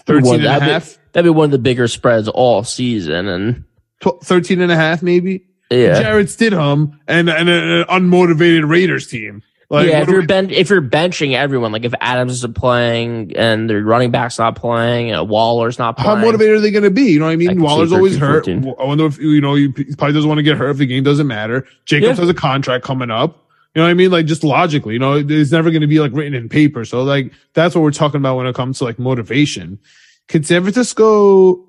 [0.07, 3.27] 13 Well, and a that'd be- That'd be one of the bigger spreads all season.
[3.29, 3.65] And
[4.03, 5.47] tw- 13 and a half, maybe.
[5.71, 5.99] yeah.
[6.03, 9.43] Jarrett Stidham and, and an unmotivated Raiders team.
[9.69, 13.37] Like, yeah, if you're we- ben- if you're benching everyone, like if Adams isn't playing
[13.37, 16.91] and their running back's not playing, and Waller's not how motivated are they going to
[16.91, 17.11] be?
[17.11, 17.49] You know what I I mean?
[17.51, 18.45] see Waller's always hurt.
[18.47, 18.75] 14.
[18.79, 21.03] I wonder if, you know, he probably doesn't want to get hurt if the game
[21.03, 21.67] doesn't matter.
[21.85, 22.21] Jacobs Yeah.
[22.23, 23.43] has a contract coming up.
[23.75, 24.11] You know what I mean?
[24.13, 26.85] Like just logically, you know, it's never going to be like written in paper.
[26.85, 29.81] So like that's what we're talking about when it comes to like motivation.
[30.29, 31.63] Can San Francisco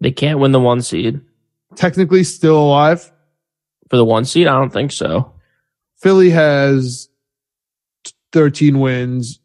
[0.00, 1.20] they can't win the one seed
[1.76, 3.10] technically still alive?
[3.88, 4.46] for the one seed.
[4.46, 5.32] I don't think so.
[6.02, 7.08] Philly has
[8.32, 9.38] 13 wins.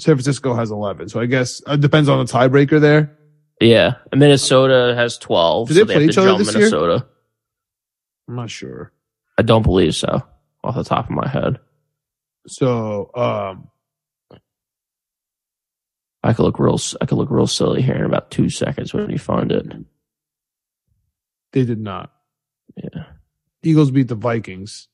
[0.00, 1.10] San Francisco has 11.
[1.10, 3.16] So I guess it depends on the tiebreaker there.
[3.60, 5.68] Yeah, and Minnesota has twelve.
[5.68, 6.64] Do they so play each other this year?
[6.64, 7.06] Minnesota.
[8.26, 8.92] I'm not sure.
[9.38, 10.20] I don't believe so,
[10.64, 11.60] off the top of my head.
[12.48, 13.68] So, um,
[16.24, 16.80] I could look real.
[17.00, 19.66] I could look real silly here in about two seconds when you find it.
[21.52, 22.12] they did not.
[22.76, 23.01] Yeah.
[23.62, 24.88] Eagles beat the Vikings.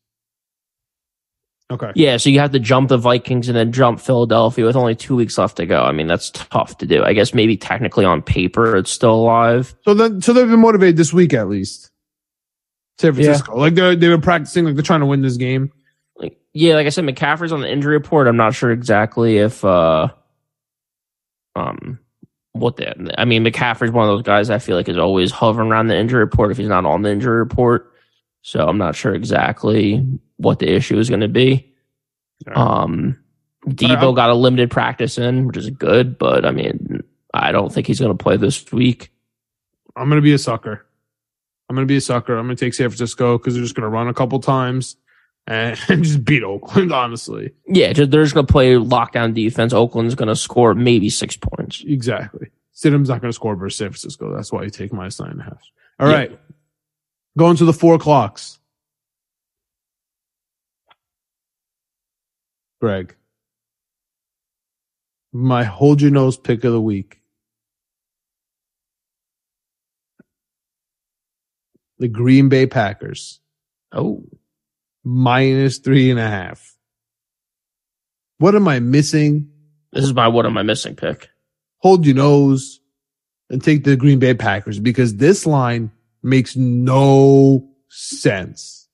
[1.70, 1.92] Okay.
[1.94, 5.14] Yeah, so you have to jump the Vikings and then jump Philadelphia with only two
[5.14, 5.82] weeks left to go.
[5.82, 7.04] I mean, that's tough to do.
[7.04, 9.74] I guess maybe technically on paper it's still alive.
[9.84, 11.90] So then, so they've been motivated this week at least.
[12.98, 15.70] San Francisco, like they're they've been practicing, like they're trying to win this game.
[16.16, 18.26] Like, yeah, like I said, McCaffrey's on the injury report.
[18.28, 20.08] I'm not sure exactly if, uh,
[21.54, 22.00] um,
[22.52, 25.70] what the, I mean, McCaffrey's one of those guys I feel like is always hovering
[25.70, 27.92] around the injury report if he's not on the injury report.
[28.48, 30.02] So I'm not sure exactly
[30.38, 31.70] what the issue is going to be.
[32.54, 33.18] Um,
[33.66, 37.02] Deebo got a limited practice in, which is good, but I mean,
[37.34, 39.12] I don't think he's going to play this week.
[39.94, 40.86] I'm gonna be a sucker.
[41.68, 42.38] I'm gonna be a sucker.
[42.38, 44.96] I'm gonna take San Francisco because they're just gonna run a couple times
[45.46, 46.90] and, and just beat Oakland.
[46.92, 49.74] Honestly, Yeah, just, they're just going to play lockdown defense.
[49.74, 51.82] Oakland's going to score maybe six points.
[51.86, 52.48] exactly.
[52.74, 54.34] Stidham's not gonna score versus San Francisco.
[54.34, 55.60] That's why you take minus nine and a half.
[55.98, 56.14] All Yeah.
[56.14, 56.40] right,
[57.38, 58.58] going to the four o'clocks.
[62.80, 63.16] Greg,
[65.32, 67.20] my hold your nose pick of the week.
[71.98, 73.40] The Green Bay Packers
[73.92, 74.24] Oh,
[75.04, 76.76] minus three and a half.
[78.38, 79.50] What am I missing?
[79.92, 81.30] this is my what am I missing pick.
[81.78, 82.80] Hold your nose
[83.48, 85.90] and take the Green Bay Packers because this line
[86.28, 88.88] makes no sense.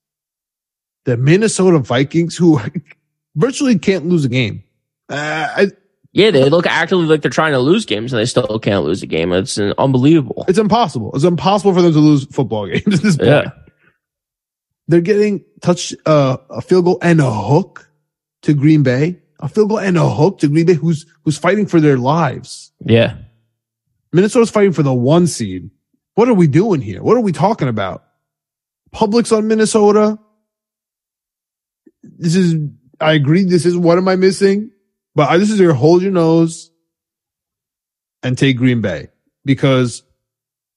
[1.05, 2.59] The Minnesota Vikings, who
[3.35, 4.63] virtually can't lose a game.
[5.09, 5.67] Uh, I,
[6.13, 9.03] Yeah, they look actively like they're trying to lose games and they still can't lose
[9.03, 9.31] a game.
[9.33, 10.45] It's unbelievable.
[10.47, 11.11] it's impossible.
[11.13, 13.29] It's impossible for them to lose football games at this point.
[14.87, 17.89] They're getting touch uh, a field goal and a hook
[18.43, 19.19] to Green Bay.
[19.39, 22.71] A field goal and a hook to Green Bay, who's who's fighting for their lives.
[22.83, 23.17] Yeah.
[24.13, 25.69] Minnesota's fighting for the one seed.
[26.15, 27.03] What are we doing here?
[27.03, 28.03] What are we talking about?
[28.93, 30.17] Publix on Minnesota.
[32.03, 32.55] This is,
[32.99, 33.43] I agree.
[33.43, 34.71] This is what am I missing?
[35.13, 36.71] But I, this is your hold your nose
[38.23, 39.09] and take Green Bay
[39.43, 40.03] because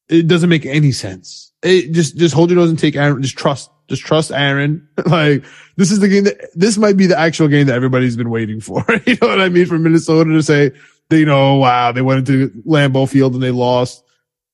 [0.08, 1.52] it doesn't make any sense.
[1.62, 3.22] It just, just hold your nose and take Aaron.
[3.22, 4.88] Just trust, just trust Aaron.
[5.06, 5.44] like
[5.76, 8.60] this is the game that this might be the actual game that everybody's been waiting
[8.60, 8.84] for.
[9.06, 9.66] you know what I mean?
[9.66, 10.72] For Minnesota to say,
[11.10, 14.02] they, you know, wow, they went into Lambeau Field and they lost,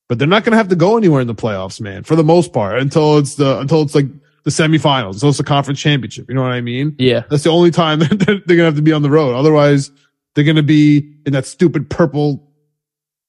[0.09, 2.25] but they're not going to have to go anywhere in the playoffs, man, for the
[2.25, 4.07] most part until it's the, until it's like
[4.45, 5.17] the semifinals.
[5.17, 6.29] So it's the conference championship.
[6.29, 6.95] You know what I mean?
[6.99, 7.25] Yeah.
[7.31, 9.35] That's the only time that they're, they're going to have to be on the road.
[9.35, 9.91] Otherwise,
[10.35, 12.51] they're going to be in that stupid purple,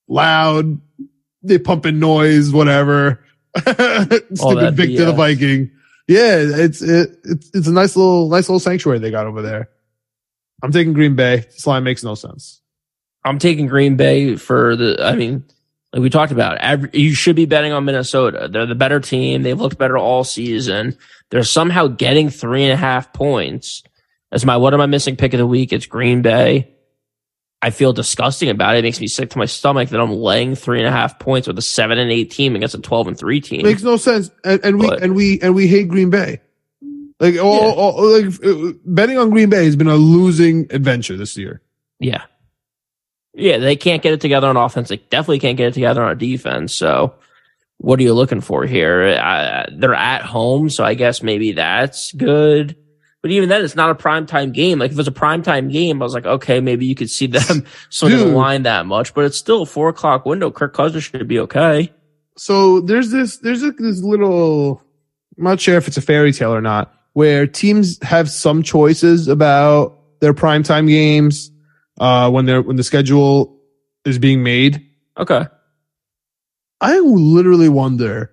[0.07, 0.79] loud,
[1.43, 3.23] they pumping noise, whatever.
[3.57, 5.71] stupid Vic to the Viking.
[6.07, 9.69] Yeah, it's it, it's it's a nice little nice little sanctuary they got over there.
[10.61, 11.37] I'm taking Green Bay.
[11.37, 12.61] This line makes no sense.
[13.23, 14.97] I'm taking Green Bay for the.
[14.99, 15.45] I mean,
[15.95, 18.49] like we talked about, every, you should be betting on Minnesota.
[18.51, 19.41] They're the better team.
[19.43, 20.97] They've looked better all season.
[21.31, 23.81] They're somehow getting three and a half points.
[24.31, 25.71] As my what am I missing pick of the week?
[25.71, 26.71] It's Green Bay.
[27.61, 28.79] I feel disgusting about it.
[28.79, 31.47] It makes me sick to my stomach that I'm laying three and a half points
[31.47, 33.63] with a seven and eight team against a twelve and three team.
[33.63, 34.29] Makes no sense.
[34.43, 36.41] And, and we But- and we and we hate Green Bay.
[37.19, 37.73] Like, all, Yeah.
[37.73, 41.61] all- like uh, betting on Green Bay has been a losing adventure this year.
[42.01, 42.23] Yeah.
[43.35, 44.89] Yeah, they can't get it together on offense.
[44.89, 46.73] They definitely can't get it together on defense.
[46.73, 47.15] So,
[47.77, 49.19] what are you looking for here?
[49.21, 52.77] Uh, they're at home, so I guess maybe that's good.
[53.21, 54.79] But even then, it's not a primetime game.
[54.79, 57.27] Like if it was a primetime game, I was like, okay, maybe you could see
[57.27, 59.13] them swinging the line that much.
[59.13, 60.51] But it's still a four o'clock window.
[60.51, 61.91] Kirk Cousins should be okay.
[62.37, 64.81] So there's this there's this little
[65.37, 69.27] I'm not sure if it's a fairy tale or not, where teams have some choices
[69.27, 71.51] about their primetime games
[71.99, 73.57] uh when they're when the schedule
[74.05, 74.85] is being made.
[75.17, 75.45] Okay.
[76.81, 78.31] I literally wonder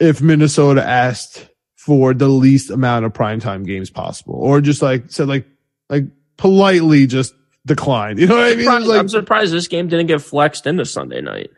[0.00, 5.28] if Minnesota asked for the least amount of primetime games possible, or just like said
[5.28, 5.46] like
[5.90, 6.04] like
[6.38, 7.34] politely just
[7.66, 8.18] declined.
[8.18, 8.64] You know what I mean?
[8.64, 11.50] Surprised- like I'm surprised this game didn't get flexed into Sunday night.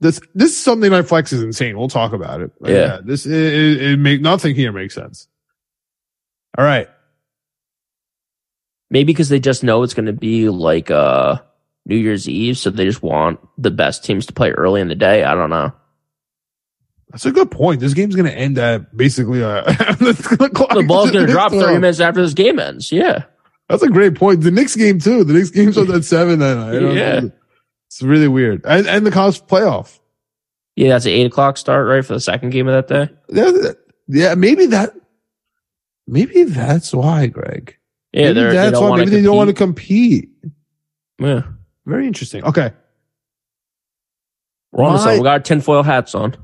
[0.00, 1.76] this this Sunday night flex is insane.
[1.78, 2.52] We'll talk about it.
[2.60, 3.00] But Yeah.
[3.04, 5.26] this it, it, it make nothing here makes sense.
[6.56, 6.88] All right.
[8.90, 11.38] Maybe because they just know it's going to be like uh
[11.86, 14.94] New Year's Eve, so they just want the best teams to play early in the
[14.94, 15.22] day.
[15.24, 15.72] I don't know.
[17.10, 17.80] That's a good point.
[17.80, 19.62] This game's going to end at basically uh,
[19.98, 22.90] The the ball's going to drop 30 minutes after this game ends.
[22.90, 23.24] Yeah.
[23.68, 24.40] That's a great point.
[24.40, 25.22] The Knicks game too.
[25.24, 26.76] The Knicks game's on at seven that night.
[26.76, 27.20] I don't Yeah.
[27.20, 27.32] know.
[27.88, 28.62] It's really weird.
[28.64, 29.98] And, and the college playoff.
[30.74, 32.04] Yeah, that's an eight o'clock start, right?
[32.04, 33.14] For the second game of that day.
[33.28, 33.70] Yeah,
[34.08, 34.92] yeah, maybe that,
[36.06, 37.76] maybe that's why, Greg.
[38.16, 38.88] Yeah, maybe they're, they that's don't why.
[38.88, 40.30] want Maybe to they don't want to compete.
[41.18, 41.42] Yeah.
[41.84, 42.42] Very interesting.
[42.44, 42.72] Okay.
[44.72, 45.20] We're on to My- something.
[45.20, 46.34] We got our tinfoil hats on.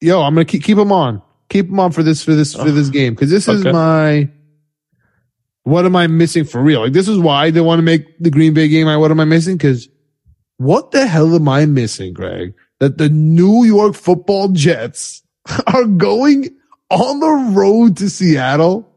[0.00, 1.20] Yo, I'm gonna keep keep them on.
[1.48, 2.92] Keep them on for this for this for this oh.
[2.92, 4.28] game because this is my.
[5.64, 6.82] What am I missing for real?
[6.82, 8.86] Like this is why they want to make the Green Bay game.
[8.86, 9.56] I what am I missing?
[9.56, 9.88] Because
[10.58, 12.54] what the hell am I missing, Greg?
[12.78, 15.22] That the New York Football Jets
[15.66, 16.54] are going
[16.90, 18.93] on the road to Seattle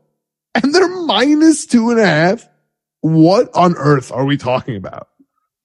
[0.63, 2.47] and they're minus two and a half.
[3.01, 5.07] What on earth are we talking about?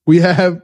[0.06, 0.60] We have,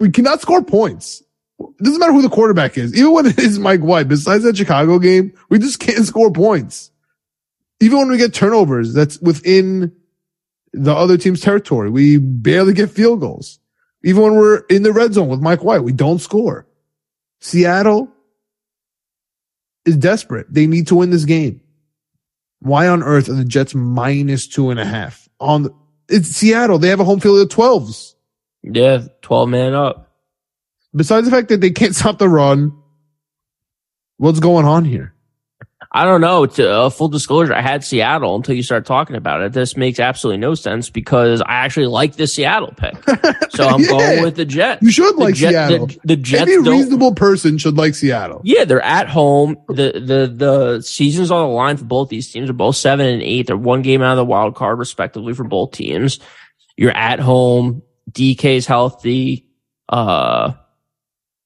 [0.00, 1.22] we cannot score points.
[1.60, 2.94] It doesn't matter who the quarterback is.
[2.96, 6.90] Even when it is Mike White, besides that Chicago game, we just can't score points.
[7.80, 9.92] Even when we get turnovers, that's within
[10.72, 11.90] the other team's territory.
[11.90, 13.58] We barely get field goals.
[14.04, 16.66] Even when we're in the red zone with Mike White, we don't score.
[17.40, 18.08] Seattle
[19.84, 20.46] is desperate.
[20.48, 21.60] They need to win this game.
[22.62, 25.74] Why on earth are the Jets minus two and a half on the,
[26.08, 26.78] it's Seattle.
[26.78, 28.14] They have a home field of 12s.
[28.62, 30.12] Yeah, 12 man up.
[30.94, 32.72] Besides the fact that they can't stop the run,
[34.18, 35.12] what's going on here?
[35.94, 36.46] I don't know.
[36.46, 39.52] To uh, full disclosure, I had Seattle until you start talking about it.
[39.52, 42.94] This makes absolutely no sense because I actually like the Seattle pick.
[43.52, 43.88] So I'm Yeah.
[43.88, 44.80] going with the Jets.
[44.80, 45.86] You should The like Jet- Seattle.
[45.88, 48.40] The, the Jets Any reasonable person should like Seattle.
[48.44, 49.58] Yeah, they're at home.
[49.68, 52.46] The the the season's on the line for both these teams.
[52.46, 53.48] They're both seven and eight.
[53.48, 56.18] They're one game out of the wild card, respectively, for both teams.
[56.78, 57.82] You're at home.
[58.10, 59.46] DK's healthy.
[59.86, 60.52] Uh,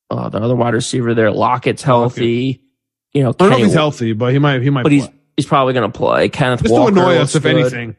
[0.08, 2.62] uh the other wide receiver there, Lockett's healthy.
[3.16, 4.60] You know, I don't know if he's healthy, but he might.
[4.60, 4.82] He might.
[4.82, 5.16] but he's play.
[5.38, 6.28] he's probably going to play.
[6.28, 7.56] Kenneth just Walker to annoy us, if good.
[7.56, 7.96] anything.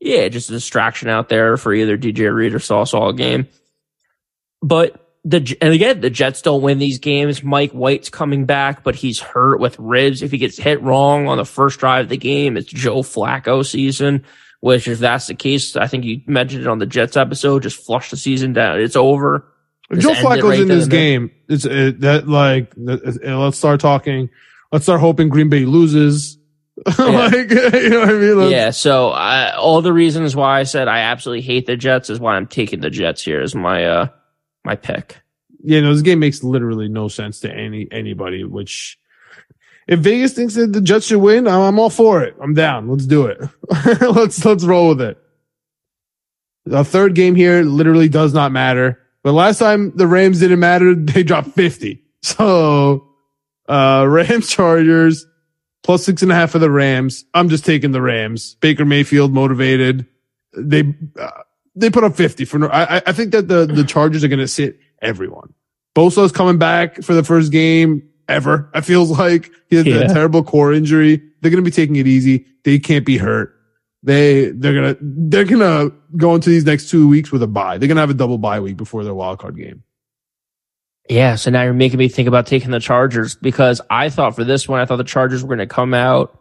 [0.00, 3.46] Yeah, just a distraction out there for either DJ Reed or Sauce all game.
[4.62, 7.42] But the and again, the Jets don't win these games.
[7.42, 10.22] Mike White's coming back, but he's hurt with ribs.
[10.22, 13.66] If he gets hit wrong on the first drive of the game, it's Joe Flacco
[13.66, 14.24] season.
[14.60, 17.64] Which, if that's the case, I think you mentioned it on the Jets episode.
[17.64, 18.80] Just flush the season down.
[18.80, 19.44] It's over.
[19.90, 21.00] If Joe Flacco's right in this there.
[21.00, 24.28] game, it's uh, that like uh, let's start talking.
[24.70, 26.36] Let's start hoping Green Bay loses.
[26.98, 28.38] like you know what I mean?
[28.38, 28.70] Let's- Yeah.
[28.70, 32.36] So I, all the reasons why I said I absolutely hate the Jets is why
[32.36, 34.08] I'm taking the Jets here as my uh
[34.64, 35.16] my pick.
[35.64, 38.44] yeah, no, this game makes literally no sense to any anybody.
[38.44, 38.98] Which,
[39.86, 42.36] if Vegas thinks that the Jets should win, I'm, I'm all for it.
[42.42, 42.88] I'm down.
[42.90, 43.40] Let's do it.
[44.02, 45.18] let's let's roll with it.
[46.66, 49.00] The third game here literally does not matter.
[49.28, 52.02] But last time the Rams didn't matter, they dropped 50.
[52.22, 53.06] So,
[53.68, 55.26] uh, Rams Chargers
[55.82, 57.26] plus six and a half for the Rams.
[57.34, 58.54] I'm just taking the Rams.
[58.54, 60.06] Baker Mayfield motivated.
[60.56, 61.30] They, uh,
[61.76, 64.28] they put up 50 for no, I, I- I think that the, the Chargers are
[64.28, 65.52] going to sit everyone.
[65.94, 68.70] Bosa's coming back for the first game ever.
[68.74, 69.96] It feels like he had Yeah.
[69.96, 71.20] a terrible core injury.
[71.42, 72.46] They're going to be taking it easy.
[72.64, 73.54] They can't be hurt.
[74.02, 77.78] They, they're to, they're to go into these next two weeks with a bye.
[77.78, 79.82] They're to have a double bye week before their wild card game.
[81.08, 84.44] Yeah, so now you're making me think about taking the Chargers because I thought for
[84.44, 86.38] this one, I thought the Chargers were to come out.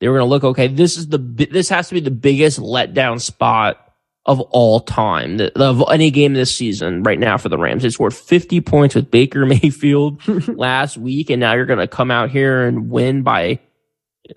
[0.00, 0.66] They were to look okay.
[0.68, 3.84] This is the this has to be the biggest letdown spot
[4.26, 7.82] of all time of any game this season right now for the Rams.
[7.82, 12.10] They scored 50 points with Baker Mayfield last week, and now you're going to come
[12.10, 13.60] out here and win by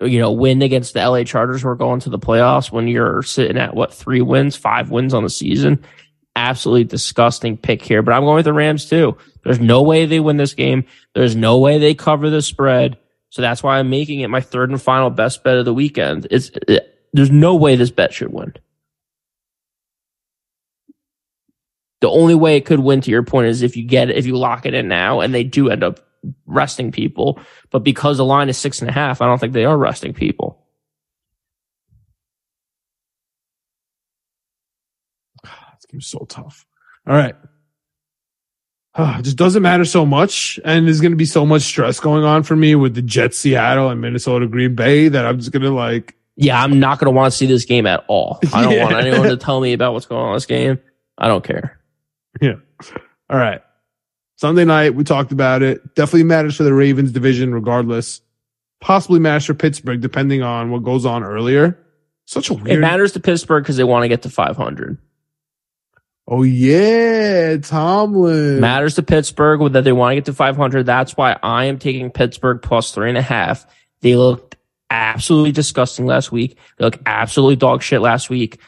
[0.00, 3.22] you know win against the LA Chargers who are going to the playoffs when you're
[3.22, 5.84] sitting at what three wins, five wins on the season.
[6.34, 9.16] Absolutely disgusting pick here, but I'm going with the Rams too.
[9.44, 10.84] There's no way they win this game.
[11.14, 12.98] There's no way they cover the spread.
[13.30, 16.26] So that's why I'm making it my third and final best bet of the weekend.
[16.30, 18.54] It's it, there's no way this bet should win.
[22.00, 24.26] The only way it could win, to your point, is if you get it, if
[24.26, 26.00] you lock it in now, and they do end up
[26.46, 27.40] resting people.
[27.70, 30.12] But because the line is six and a half, I don't think they are resting
[30.14, 30.58] people.
[35.42, 36.64] This game's so tough.
[37.06, 37.34] All right.
[38.94, 40.60] Ah, it just doesn't matter so much.
[40.64, 43.38] And there's going to be so much stress going on for me with the Jets,
[43.38, 47.06] Seattle and Minnesota, Green Bay that I'm just going to like, Yeah, I'm not going
[47.12, 48.38] to want to see this game at all.
[48.52, 48.84] I don't Yeah.
[48.84, 50.78] want anyone to tell me about what's going on in this game.
[51.18, 51.80] I don't care.
[52.40, 52.54] yeah.
[53.30, 53.62] All right.
[54.36, 55.94] Sunday night, we talked about it.
[55.94, 58.20] Definitely matters for the Ravens division, regardless.
[58.80, 61.78] Possibly matters for Pittsburgh, depending on what goes on earlier.
[62.24, 64.98] Such a It matters to Pittsburgh because they want to get to 500.
[66.28, 68.60] oh yeah, Tomlin.
[68.60, 70.86] matters to Pittsburgh with that they want to get to 500.
[70.86, 73.66] That's why I am taking Pittsburgh plus three and a half.
[74.00, 74.56] They looked
[74.90, 76.56] absolutely disgusting last week.
[76.78, 78.58] They looked absolutely dog shit last week.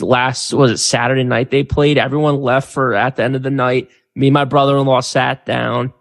[0.00, 1.98] Last was it Saturday night they played.
[1.98, 3.88] Everyone left for at the end of the night.
[4.16, 5.92] Me and my brother-in-law sat down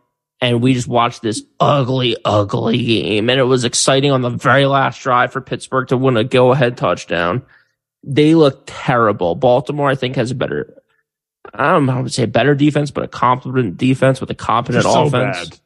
[0.41, 3.29] and we just watched this ugly, ugly game.
[3.29, 6.77] And it was exciting on the very last drive for Pittsburgh to win a go-ahead
[6.77, 7.43] touchdown.
[8.03, 9.35] They look terrible.
[9.35, 10.81] Baltimore, I think, has a better
[11.53, 14.83] I don't know how to say better defense, but a competent defense with a competent
[14.83, 15.49] so offense.
[15.49, 15.59] bad.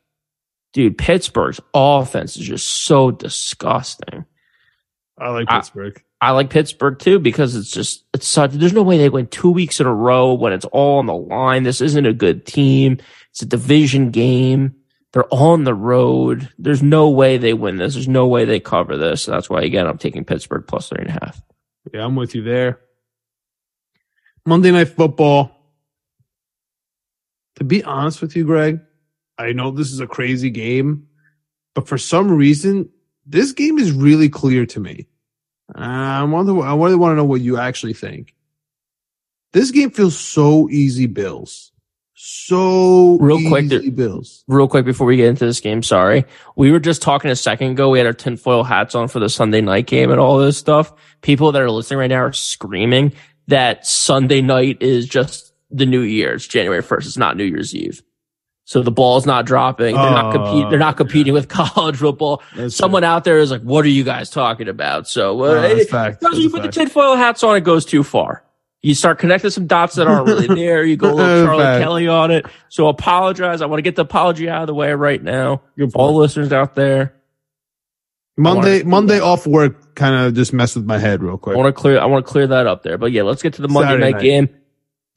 [0.73, 4.25] Dude, Pittsburgh's offense is just so disgusting.
[5.19, 6.03] I like I- Pittsburgh.
[6.21, 8.51] I like Pittsburgh too because it's just it's such.
[8.51, 11.13] There's no way they win two weeks in a row when it's all on the
[11.13, 11.63] line.
[11.63, 12.97] This isn't a good team.
[13.31, 14.75] It's a division game.
[15.13, 16.49] They're on the road.
[16.59, 17.93] There's no way they win this.
[17.93, 19.25] There's no way they cover this.
[19.25, 21.41] That's why again I'm taking Pittsburgh plus three and a half.
[21.93, 22.81] Yeah, I'm with you there.
[24.45, 25.51] Monday Night Football.
[27.55, 28.79] To be honest with you, Greg,
[29.37, 31.07] I know this is a crazy game,
[31.75, 32.89] but for some reason,
[33.25, 35.07] this game is really clear to me.
[35.75, 36.59] Uh, I wonder.
[36.61, 38.33] I really want to know what you actually think.
[39.53, 41.71] This game feels so easy, Bills.
[42.13, 44.43] So Real quick, easy, there- Bills.
[44.47, 46.25] real quick before we get into this game, sorry.
[46.57, 47.89] We were just talking a second ago.
[47.89, 50.91] We had our tinfoil hats on for the Sunday night game and all this stuff.
[51.21, 53.13] People that are listening right now are screaming
[53.47, 56.33] that Sunday night is just the New Year.
[56.33, 57.05] It's January 1st.
[57.05, 58.03] It's not New Year's Eve.
[58.69, 59.95] So the ball's not dropping.
[59.95, 60.69] They're not competing.
[60.69, 62.43] They're not competing with college football.
[62.67, 65.07] Someone out there is like, what are you guys talking about?
[65.07, 66.21] So, uh, it- fact.
[66.21, 68.43] those you put the tinfoil hats on, it goes too far.
[68.83, 70.83] You start connecting some dots that aren't really there.
[70.83, 71.81] You go a little Charlie fact.
[71.83, 72.45] Kelly on it.
[72.69, 73.63] So apologize.
[73.63, 75.63] I want to get the apology out of the way right now.
[75.95, 77.15] All listeners out there,
[78.37, 81.55] Monday, Monday off work kind of just messed with my head real quick.
[81.55, 81.99] I want to clear.
[81.99, 82.99] I want to clear that up there.
[82.99, 84.21] But yeah, let's get to the Monday night, night.
[84.21, 84.49] game,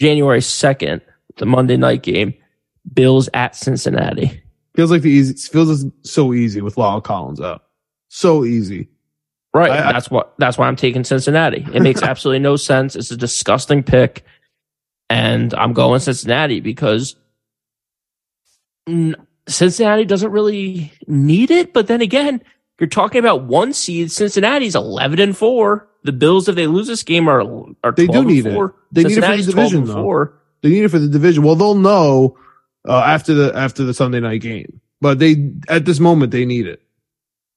[0.00, 1.02] January second.
[1.36, 2.34] The Monday night game,
[2.94, 4.42] Bills at Cincinnati.
[4.74, 5.34] Feels like the easy.
[5.34, 7.64] Feels so easy with Lyle Collins out.
[8.08, 8.88] So easy.
[9.54, 9.70] Right.
[9.70, 10.34] I- that's what.
[10.38, 11.66] That's why I'm taking Cincinnati.
[11.72, 12.96] It makes absolutely no sense.
[12.96, 14.24] It's a disgusting pick,
[15.10, 17.16] and I'm going Cincinnati because
[19.48, 21.72] Cincinnati doesn't really need it.
[21.72, 22.42] But then again,
[22.80, 24.10] you're talking about one seed.
[24.10, 25.88] Cincinnati's 11 and four.
[26.04, 27.42] The Bills, if they lose this game, are
[27.84, 28.54] are They do 12 and need it.
[28.54, 28.74] four.
[28.90, 29.94] They need it for the division, though.
[30.02, 30.34] four.
[30.62, 31.44] They need it for the division.
[31.44, 32.36] Well, they'll know
[32.88, 36.66] uh, after the after the Sunday night game, but they at this moment they need
[36.66, 36.82] it.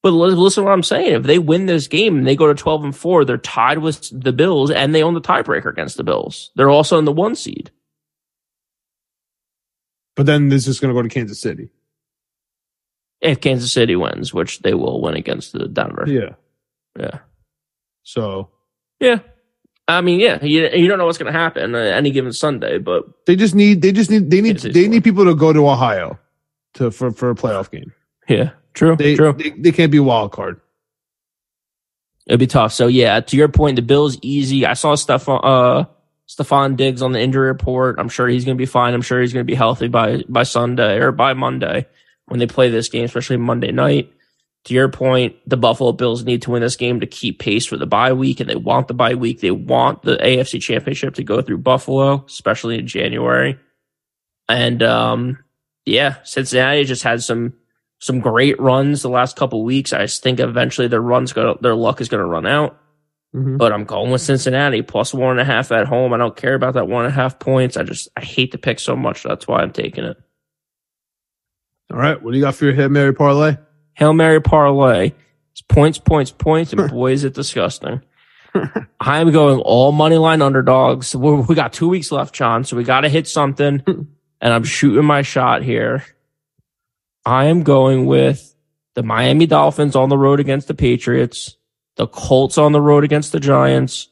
[0.02, 1.14] But listen to what I'm saying.
[1.14, 4.08] If they win this game and they go to 12 and 4, they're tied with
[4.12, 6.52] the Bills and they own the tiebreaker against the Bills.
[6.54, 7.72] They're also in the one seed.
[10.14, 11.70] But then this is going to go to Kansas City.
[13.20, 16.04] If Kansas City wins, which they will win against the Denver.
[16.06, 16.34] Yeah.
[16.96, 17.18] Yeah.
[18.04, 18.50] So
[19.00, 19.18] Yeah.
[19.88, 22.78] I mean, yeah, you, you don't know what's going to happen uh, any given Sunday,
[22.78, 24.88] but they just need they just need they need they City.
[24.88, 26.18] need people to go to Ohio
[26.74, 27.92] to for for a playoff game.
[28.28, 29.32] yeah, true, They true.
[29.32, 30.60] they, they can't be wild card.
[32.26, 32.72] It'd be tough.
[32.72, 34.66] So yeah, to your point, the Bills easy.
[34.66, 35.84] I saw stuff uh
[36.28, 38.00] Stefon Diggs on the injury report.
[38.00, 38.94] I'm sure he's going to be fine.
[38.94, 41.86] I'm sure he's going to be healthy by by Sunday or by Monday
[42.26, 44.12] when they play this game, especially Monday night.
[44.66, 47.76] To your point, the Buffalo Bills need to win this game to keep pace for
[47.76, 49.40] the bye week, and they want the bye week.
[49.40, 53.60] They want the AFC Championship to go through Buffalo, especially in January.
[54.48, 55.38] And um,
[55.84, 57.54] yeah, Cincinnati just had some
[58.00, 59.92] some great runs the last couple weeks.
[59.92, 62.76] I just think eventually their runs going their luck is gonna run out.
[63.36, 63.58] Mhm.
[63.58, 66.12] But I'm going with Cincinnati plus one and a half at home.
[66.12, 67.76] I don't care about that one and a half points.
[67.76, 69.22] I just I hate the pick so much.
[69.22, 70.16] That's why I'm taking it.
[71.92, 73.56] All right, what do you got for your Hail Mary parlay?
[73.96, 75.12] Hail Mary parlay.
[75.52, 78.02] It's points, points, points, and boy is it disgusting.
[79.00, 81.16] I'm going all money line underdogs.
[81.16, 83.82] We we got two weeks left, John, so we got to hit something.
[84.40, 86.04] and I'm shooting my shot here.
[87.24, 88.54] I am going with
[88.94, 91.56] the Miami Dolphins on the road against the Patriots,
[91.96, 94.08] the Colts on the road against the Giants,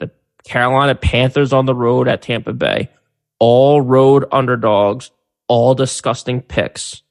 [0.00, 0.10] the
[0.44, 2.90] Carolina Panthers on the road at Tampa Bay.
[3.38, 5.12] All road underdogs,
[5.46, 7.02] all disgusting picks.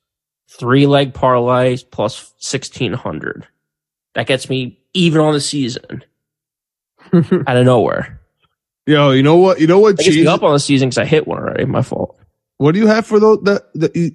[0.49, 3.47] Three leg parlays plus 1600.
[4.15, 6.03] That gets me even on the season
[7.13, 8.21] out of nowhere.
[8.85, 9.59] Yo, you know what?
[9.59, 9.97] You know what?
[9.99, 11.65] Me up on the season because I hit one already.
[11.65, 12.17] My fault.
[12.57, 13.41] What do you have for those?
[13.43, 14.11] That that you,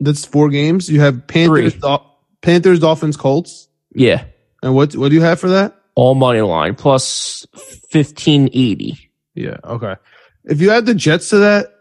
[0.00, 0.88] that's four games.
[0.88, 1.74] You have Panthers.
[1.74, 2.06] Dol-
[2.42, 4.24] Panthers, Dolphins, Colts, Yeah.
[4.62, 4.94] and what?
[4.94, 5.74] What do you have for that?
[5.96, 7.44] All money line plus
[7.90, 9.10] 1580.
[9.34, 9.56] Yeah.
[9.64, 9.96] Okay.
[10.44, 11.72] If you add the Jets to that.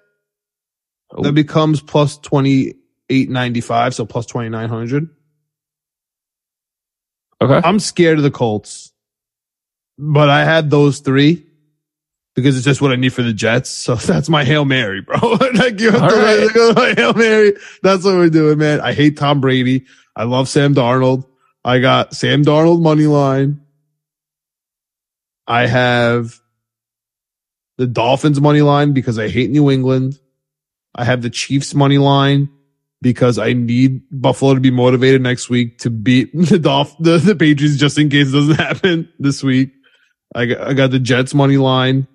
[1.21, 1.31] That oh.
[1.31, 2.75] becomes plus twenty
[3.09, 5.09] eight ninety five, so plus twenty nine hundred.
[7.41, 7.67] Okay.
[7.67, 8.91] I'm scared of the Colts,
[9.97, 11.45] but I had those three
[12.35, 13.69] because it's just what I need for the Jets.
[13.69, 15.17] So that's my hail mary, bro.
[15.53, 16.49] like you have to right.
[16.53, 17.53] go my hail mary.
[17.81, 18.81] That's what we're doing, man.
[18.81, 19.85] I hate Tom Brady.
[20.15, 21.25] I love Sam Darnold.
[21.63, 23.61] I got Sam Darnold money line.
[25.47, 26.39] I have
[27.77, 30.19] the Dolphins money line because I hate New England.
[30.95, 32.49] I have the Chiefs money line
[33.01, 37.35] because I need Buffalo to be motivated next week to beat the Dolph the, the
[37.35, 39.73] Patriots just in case it doesn't happen this week.
[40.33, 42.07] I got, I got the Jets money line.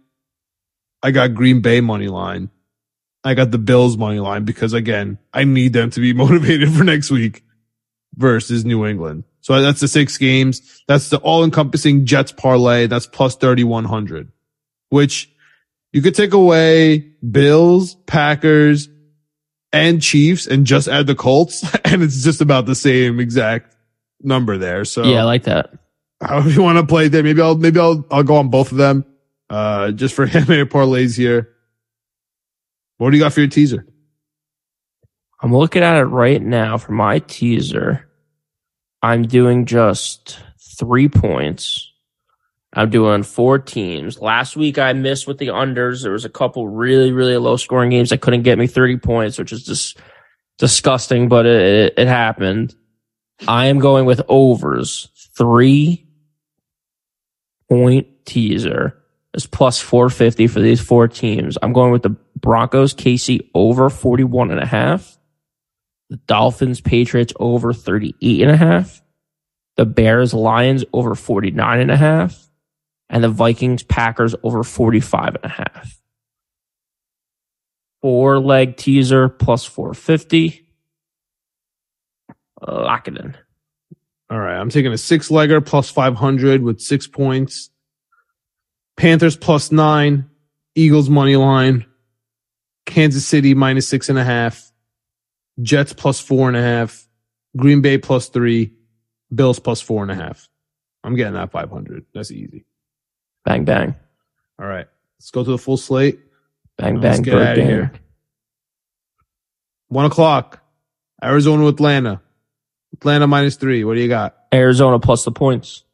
[1.02, 2.50] I got Green Bay money line.
[3.22, 6.84] I got the Bills money line because again, I need them to be motivated for
[6.84, 7.44] next week
[8.16, 9.24] versus New England.
[9.42, 10.82] So that's the six games.
[10.86, 12.86] That's the all encompassing Jets parlay.
[12.86, 14.30] That's plus 3,100,
[14.90, 15.29] which
[15.92, 18.88] you could take away Bills, Packers,
[19.72, 21.64] and Chiefs and just add the Colts.
[21.84, 23.74] And it's just about the same exact
[24.22, 24.84] number there.
[24.84, 25.70] So Yeah, I like that.
[26.20, 28.78] however you want to play there, maybe I'll, maybe I'll, I'll go on both of
[28.78, 29.04] them.
[29.48, 31.48] Uh, just for handmade parlays here.
[32.98, 33.86] What do you got for your teaser?
[35.42, 38.06] I'm looking at it right now for my teaser.
[39.02, 40.38] I'm doing just
[40.78, 41.89] three points.
[42.72, 44.20] I'm doing four teams.
[44.20, 46.02] Last week I missed with the unders.
[46.02, 49.38] There was a couple really, really low scoring games that couldn't get me 30 points,
[49.38, 49.98] which is just
[50.58, 52.74] disgusting, but it, it, happened.
[53.48, 55.08] I am going with overs.
[55.36, 56.06] Three
[57.68, 58.96] point teaser
[59.34, 61.58] is plus 450 for these four teams.
[61.60, 65.18] I'm going with the Broncos, KC over 41 and a half.
[66.08, 69.02] The Dolphins, Patriots over 38 and a half.
[69.76, 72.49] The Bears, Lions over 49 and a half.
[73.10, 76.00] And the Vikings, Packers over 45 and a half.
[78.00, 80.66] Four leg teaser plus 450.
[82.66, 83.36] Lock it in.
[84.30, 84.58] All right.
[84.58, 87.70] I'm taking a six legger plus 500 with six points.
[88.96, 90.30] Panthers plus nine.
[90.74, 91.84] Eagles money line.
[92.86, 94.70] Kansas City minus six and a half.
[95.60, 97.06] Jets plus four and a half.
[97.56, 98.72] Green Bay plus three.
[99.34, 100.48] Bills plus four and a half.
[101.02, 102.06] I'm getting that 500.
[102.14, 102.66] That's easy.
[103.44, 103.94] Bang, bang.
[104.60, 104.86] All right.
[105.18, 106.20] Let's go to the full slate.
[106.76, 107.22] Bang, Let's bang.
[107.22, 107.68] get Bird outta gang.
[107.68, 107.92] here.
[109.88, 110.62] One o'clock.
[111.22, 112.20] Arizona, Atlanta.
[112.94, 113.84] Atlanta minus three.
[113.84, 114.36] What do you got?
[114.52, 115.84] Arizona plus the points.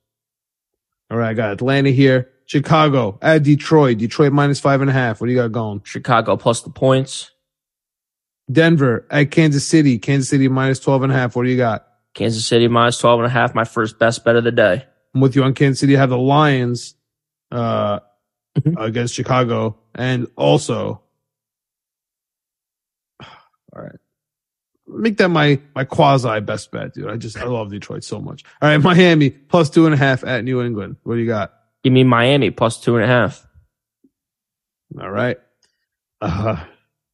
[1.10, 2.30] All right, I got Atlanta here.
[2.46, 3.98] Chicago at Detroit.
[3.98, 5.20] Detroit minus five and a half.
[5.20, 5.82] What do you got going?
[5.84, 7.30] Chicago plus the points.
[8.50, 9.98] Denver at Kansas City.
[9.98, 11.34] Kansas City minus 12 and a half.
[11.34, 11.86] What do you got?
[12.14, 13.54] Kansas City minus 12 and a half.
[13.54, 14.84] My first best bet of the day.
[15.14, 15.96] I'm with you on Kansas City.
[15.96, 16.94] I have the Lions
[17.56, 18.00] uh,
[18.58, 18.74] Mhm.
[18.82, 21.02] against Chicago, and also,
[23.22, 23.96] all right,
[24.86, 27.08] make that my my quasi best bet, dude.
[27.10, 28.44] I just I love Detroit so much.
[28.62, 30.96] All right, Miami plus two and a half at New England.
[31.02, 31.52] What do you got?
[31.84, 33.46] Give me Miami plus two and a half.
[35.00, 35.38] All right,
[36.22, 36.64] uh,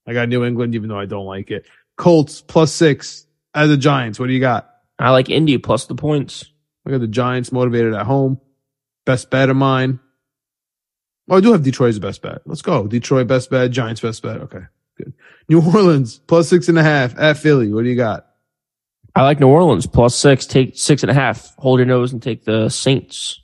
[0.07, 1.67] I got New England, even though I don't like it.
[1.97, 4.19] Colts plus six at the Giants.
[4.21, 4.69] What do you got?
[4.99, 6.45] I like Indy plus the points.
[6.87, 8.41] I got the Giants motivated at home.
[9.05, 9.99] Best bet of mine.
[11.29, 12.43] Oh, I do have Detroit as best bet.
[12.47, 12.87] Let's go.
[12.87, 14.39] Detroit best bet, Giants best bet.
[14.39, 14.63] Okay,
[14.99, 15.13] good.
[15.49, 17.73] New Orleans plus six and a half at Philly.
[17.73, 18.27] What do you got?
[19.15, 20.47] I like New Orleans plus six.
[20.47, 21.55] Take six and a half.
[21.57, 23.41] Hold your nose and take the Saints.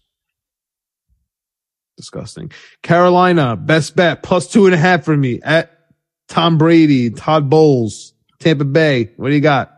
[1.97, 2.53] Disgusting.
[2.83, 5.70] Carolina best bet plus two and a half for me at
[6.29, 9.12] Tom Brady, Todd Bowles, Tampa Bay.
[9.16, 9.74] What do you got?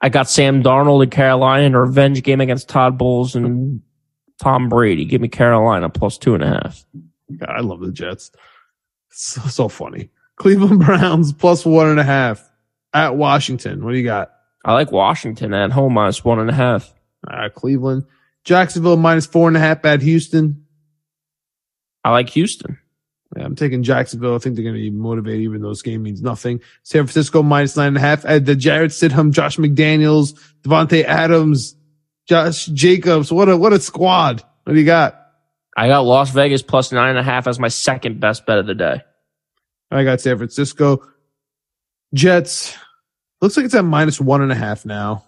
[0.00, 3.80] I got Sam Darnold in Carolina in a revenge game against Todd Bowles and
[4.40, 5.04] Tom Brady.
[5.04, 6.84] Give me Carolina plus two and a half.
[7.38, 8.30] God, I love the Jets.
[9.10, 10.10] So, so funny.
[10.36, 12.48] Cleveland Browns plus one and a half
[12.94, 13.84] at Washington.
[13.84, 14.32] What do you got?
[14.64, 16.92] I like Washington at home minus one and a half.
[17.26, 18.04] Uh, Cleveland.
[18.44, 20.66] Jacksonville minus four and a half at Houston.
[22.04, 22.78] I like Houston.
[23.36, 24.34] Yeah, I'm taking Jacksonville.
[24.34, 26.60] I think they're going to be motivated, even though this game means nothing.
[26.82, 31.74] San Francisco minus nine and a half at the Jarrett Stidham, Josh McDaniels, Davante Adams,
[32.26, 33.32] Josh Jacobs.
[33.32, 34.42] What a, what a squad.
[34.64, 35.21] What do you got?
[35.76, 38.66] I got Las Vegas plus nine and a half as my second best bet of
[38.66, 39.02] the day.
[39.90, 41.06] I got San Francisco.
[42.14, 42.76] Jets.
[43.40, 45.24] Looks like it's at minus one and a half now.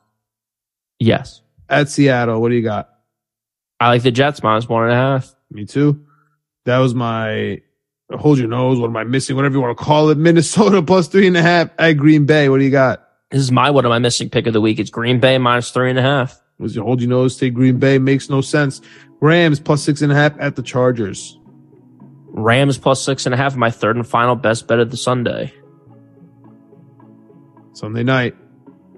[0.99, 1.40] Yes.
[1.68, 2.40] At Seattle.
[2.40, 2.90] What do you got?
[3.80, 5.34] I like the Jets minus one and a half.
[5.51, 6.05] Me too.
[6.64, 7.61] That was my
[8.11, 8.78] hold your nose.
[8.78, 9.36] What am I missing?
[9.36, 10.18] Whatever you want to call it.
[10.18, 12.49] Minnesota plus three and a half at Green Bay.
[12.49, 13.09] What do you got?
[13.30, 14.78] This is my what am I missing pick of the week.
[14.78, 16.40] It's Green Bay minus three and a half.
[16.64, 17.36] Was your hold your nose?
[17.36, 17.98] Take Green Bay.
[17.98, 18.80] Makes no sense.
[19.20, 21.38] Rams plus six and a half at the Chargers.
[22.28, 23.54] Rams plus six and a half.
[23.54, 25.52] My third and final best bet of the Sunday.
[27.74, 28.34] Sunday night,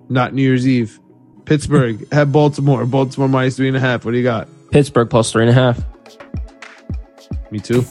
[0.08, 1.00] not New Year's Eve.
[1.44, 2.86] Pittsburgh at Baltimore.
[2.86, 4.04] Baltimore minus three and a half.
[4.04, 4.48] What do you got?
[4.70, 5.80] Pittsburgh plus three and a half.
[7.50, 7.84] Me too.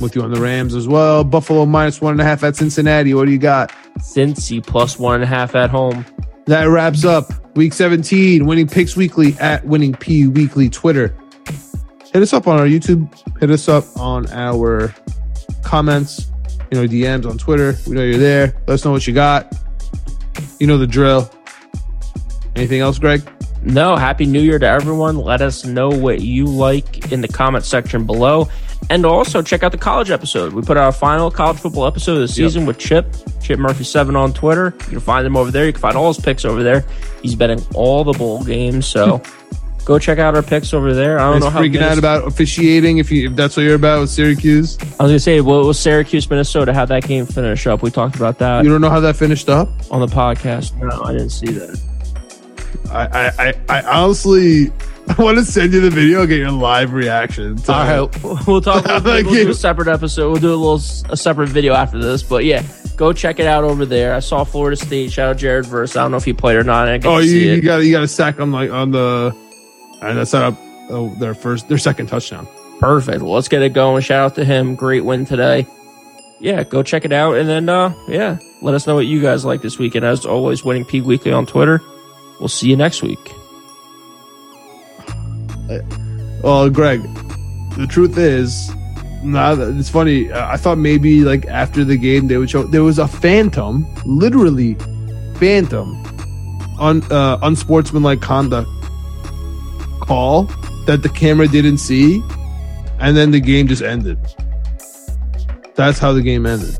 [0.00, 1.24] With you on the Rams as well.
[1.24, 3.14] Buffalo minus one and a half at Cincinnati.
[3.14, 3.72] What do you got?
[3.98, 6.06] Cincy plus one and a half at home.
[6.46, 11.16] That wraps up week 17, winning picks weekly at winning P weekly Twitter.
[12.12, 13.10] Hit us up on our YouTube.
[13.40, 14.94] Hit us up on our
[15.64, 16.30] comments,
[16.70, 17.74] you know, DMs on Twitter.
[17.86, 18.54] We know you're there.
[18.66, 19.52] Let us know what you got.
[20.60, 21.30] You know the drill.
[22.54, 23.22] Anything else, Greg?
[23.62, 25.18] No, happy new year to everyone.
[25.18, 28.48] Let us know what you like in the comment section below.
[28.88, 30.52] And also check out the college episode.
[30.52, 33.12] We put out our final college football episode of the season with Chip,
[33.42, 34.74] Chip Murphy7 on Twitter.
[34.84, 35.66] You can find him over there.
[35.66, 36.84] You can find all his picks over there.
[37.20, 38.86] He's betting all the bowl games.
[38.86, 39.84] So hmm.
[39.84, 41.18] go check out our picks over there.
[41.18, 42.98] I don't He's know how freaking out about officiating.
[42.98, 45.64] If you if that's what you're about with Syracuse, I was going to say, what
[45.64, 46.72] was Syracuse, Minnesota?
[46.72, 47.82] How'd that game finish up?
[47.82, 49.68] We talked about that you don't know how that finished up.
[49.90, 50.76] on the podcast.
[50.76, 51.80] No, I didn't see that.
[52.92, 54.70] I I I, I honestly
[55.08, 57.56] I want to send you the video and get your live reaction.
[57.56, 58.84] to- All right, we'll talk.
[58.84, 60.32] We'll, we'll do a separate episode.
[60.32, 60.80] We'll do a little
[61.10, 62.22] a separate video after this.
[62.22, 62.62] But yeah,
[62.96, 64.14] go check it out over there.
[64.14, 65.12] I saw Florida State.
[65.12, 65.96] Shout out Jared Verse.
[65.96, 66.88] I don't know if he played or not.
[66.88, 69.34] I Oh, you, you got you got a sack on like on the
[70.02, 70.56] and that set up
[70.90, 72.48] oh, their first their second touchdown.
[72.80, 73.22] Perfect.
[73.22, 74.02] Well, let's get it going.
[74.02, 74.74] Shout out to him.
[74.74, 75.66] Great win today.
[76.40, 79.44] Yeah, go check it out, and then uh, yeah, let us know what you guys
[79.44, 80.04] like this weekend.
[80.04, 81.80] As always, winning P Weekly on Twitter.
[82.38, 83.32] We'll see you next week.
[86.42, 87.02] Well, Greg,
[87.76, 88.68] the truth is,
[89.24, 90.30] that it's funny.
[90.30, 93.86] uh, I thought maybe like after the game they would show there was a phantom,
[94.04, 94.74] literally
[95.34, 95.96] phantom,
[96.78, 98.68] on uh, unsportsmanlike conduct
[100.00, 100.44] call
[100.86, 102.22] that the camera didn't see,
[103.00, 104.18] and then the game just ended.
[105.74, 106.78] That's how the game ended.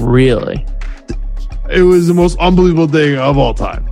[0.00, 0.66] Really,
[1.70, 3.88] It was the most unbelievable thing of all time.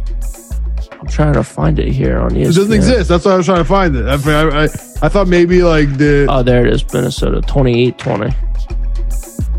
[1.03, 2.41] I'm trying to find it here on ESPN.
[2.43, 3.09] It doesn't exist.
[3.09, 4.07] That's why I was trying to find it.
[4.07, 6.85] I, I, I, I thought maybe like the Oh, there it is.
[6.95, 8.33] Minnesota 28-20.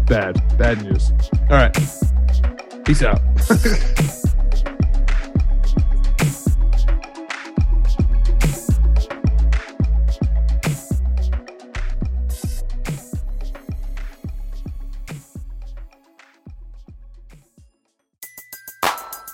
[0.07, 1.11] bad, bad news.
[1.49, 1.73] All right,
[2.85, 3.19] peace out.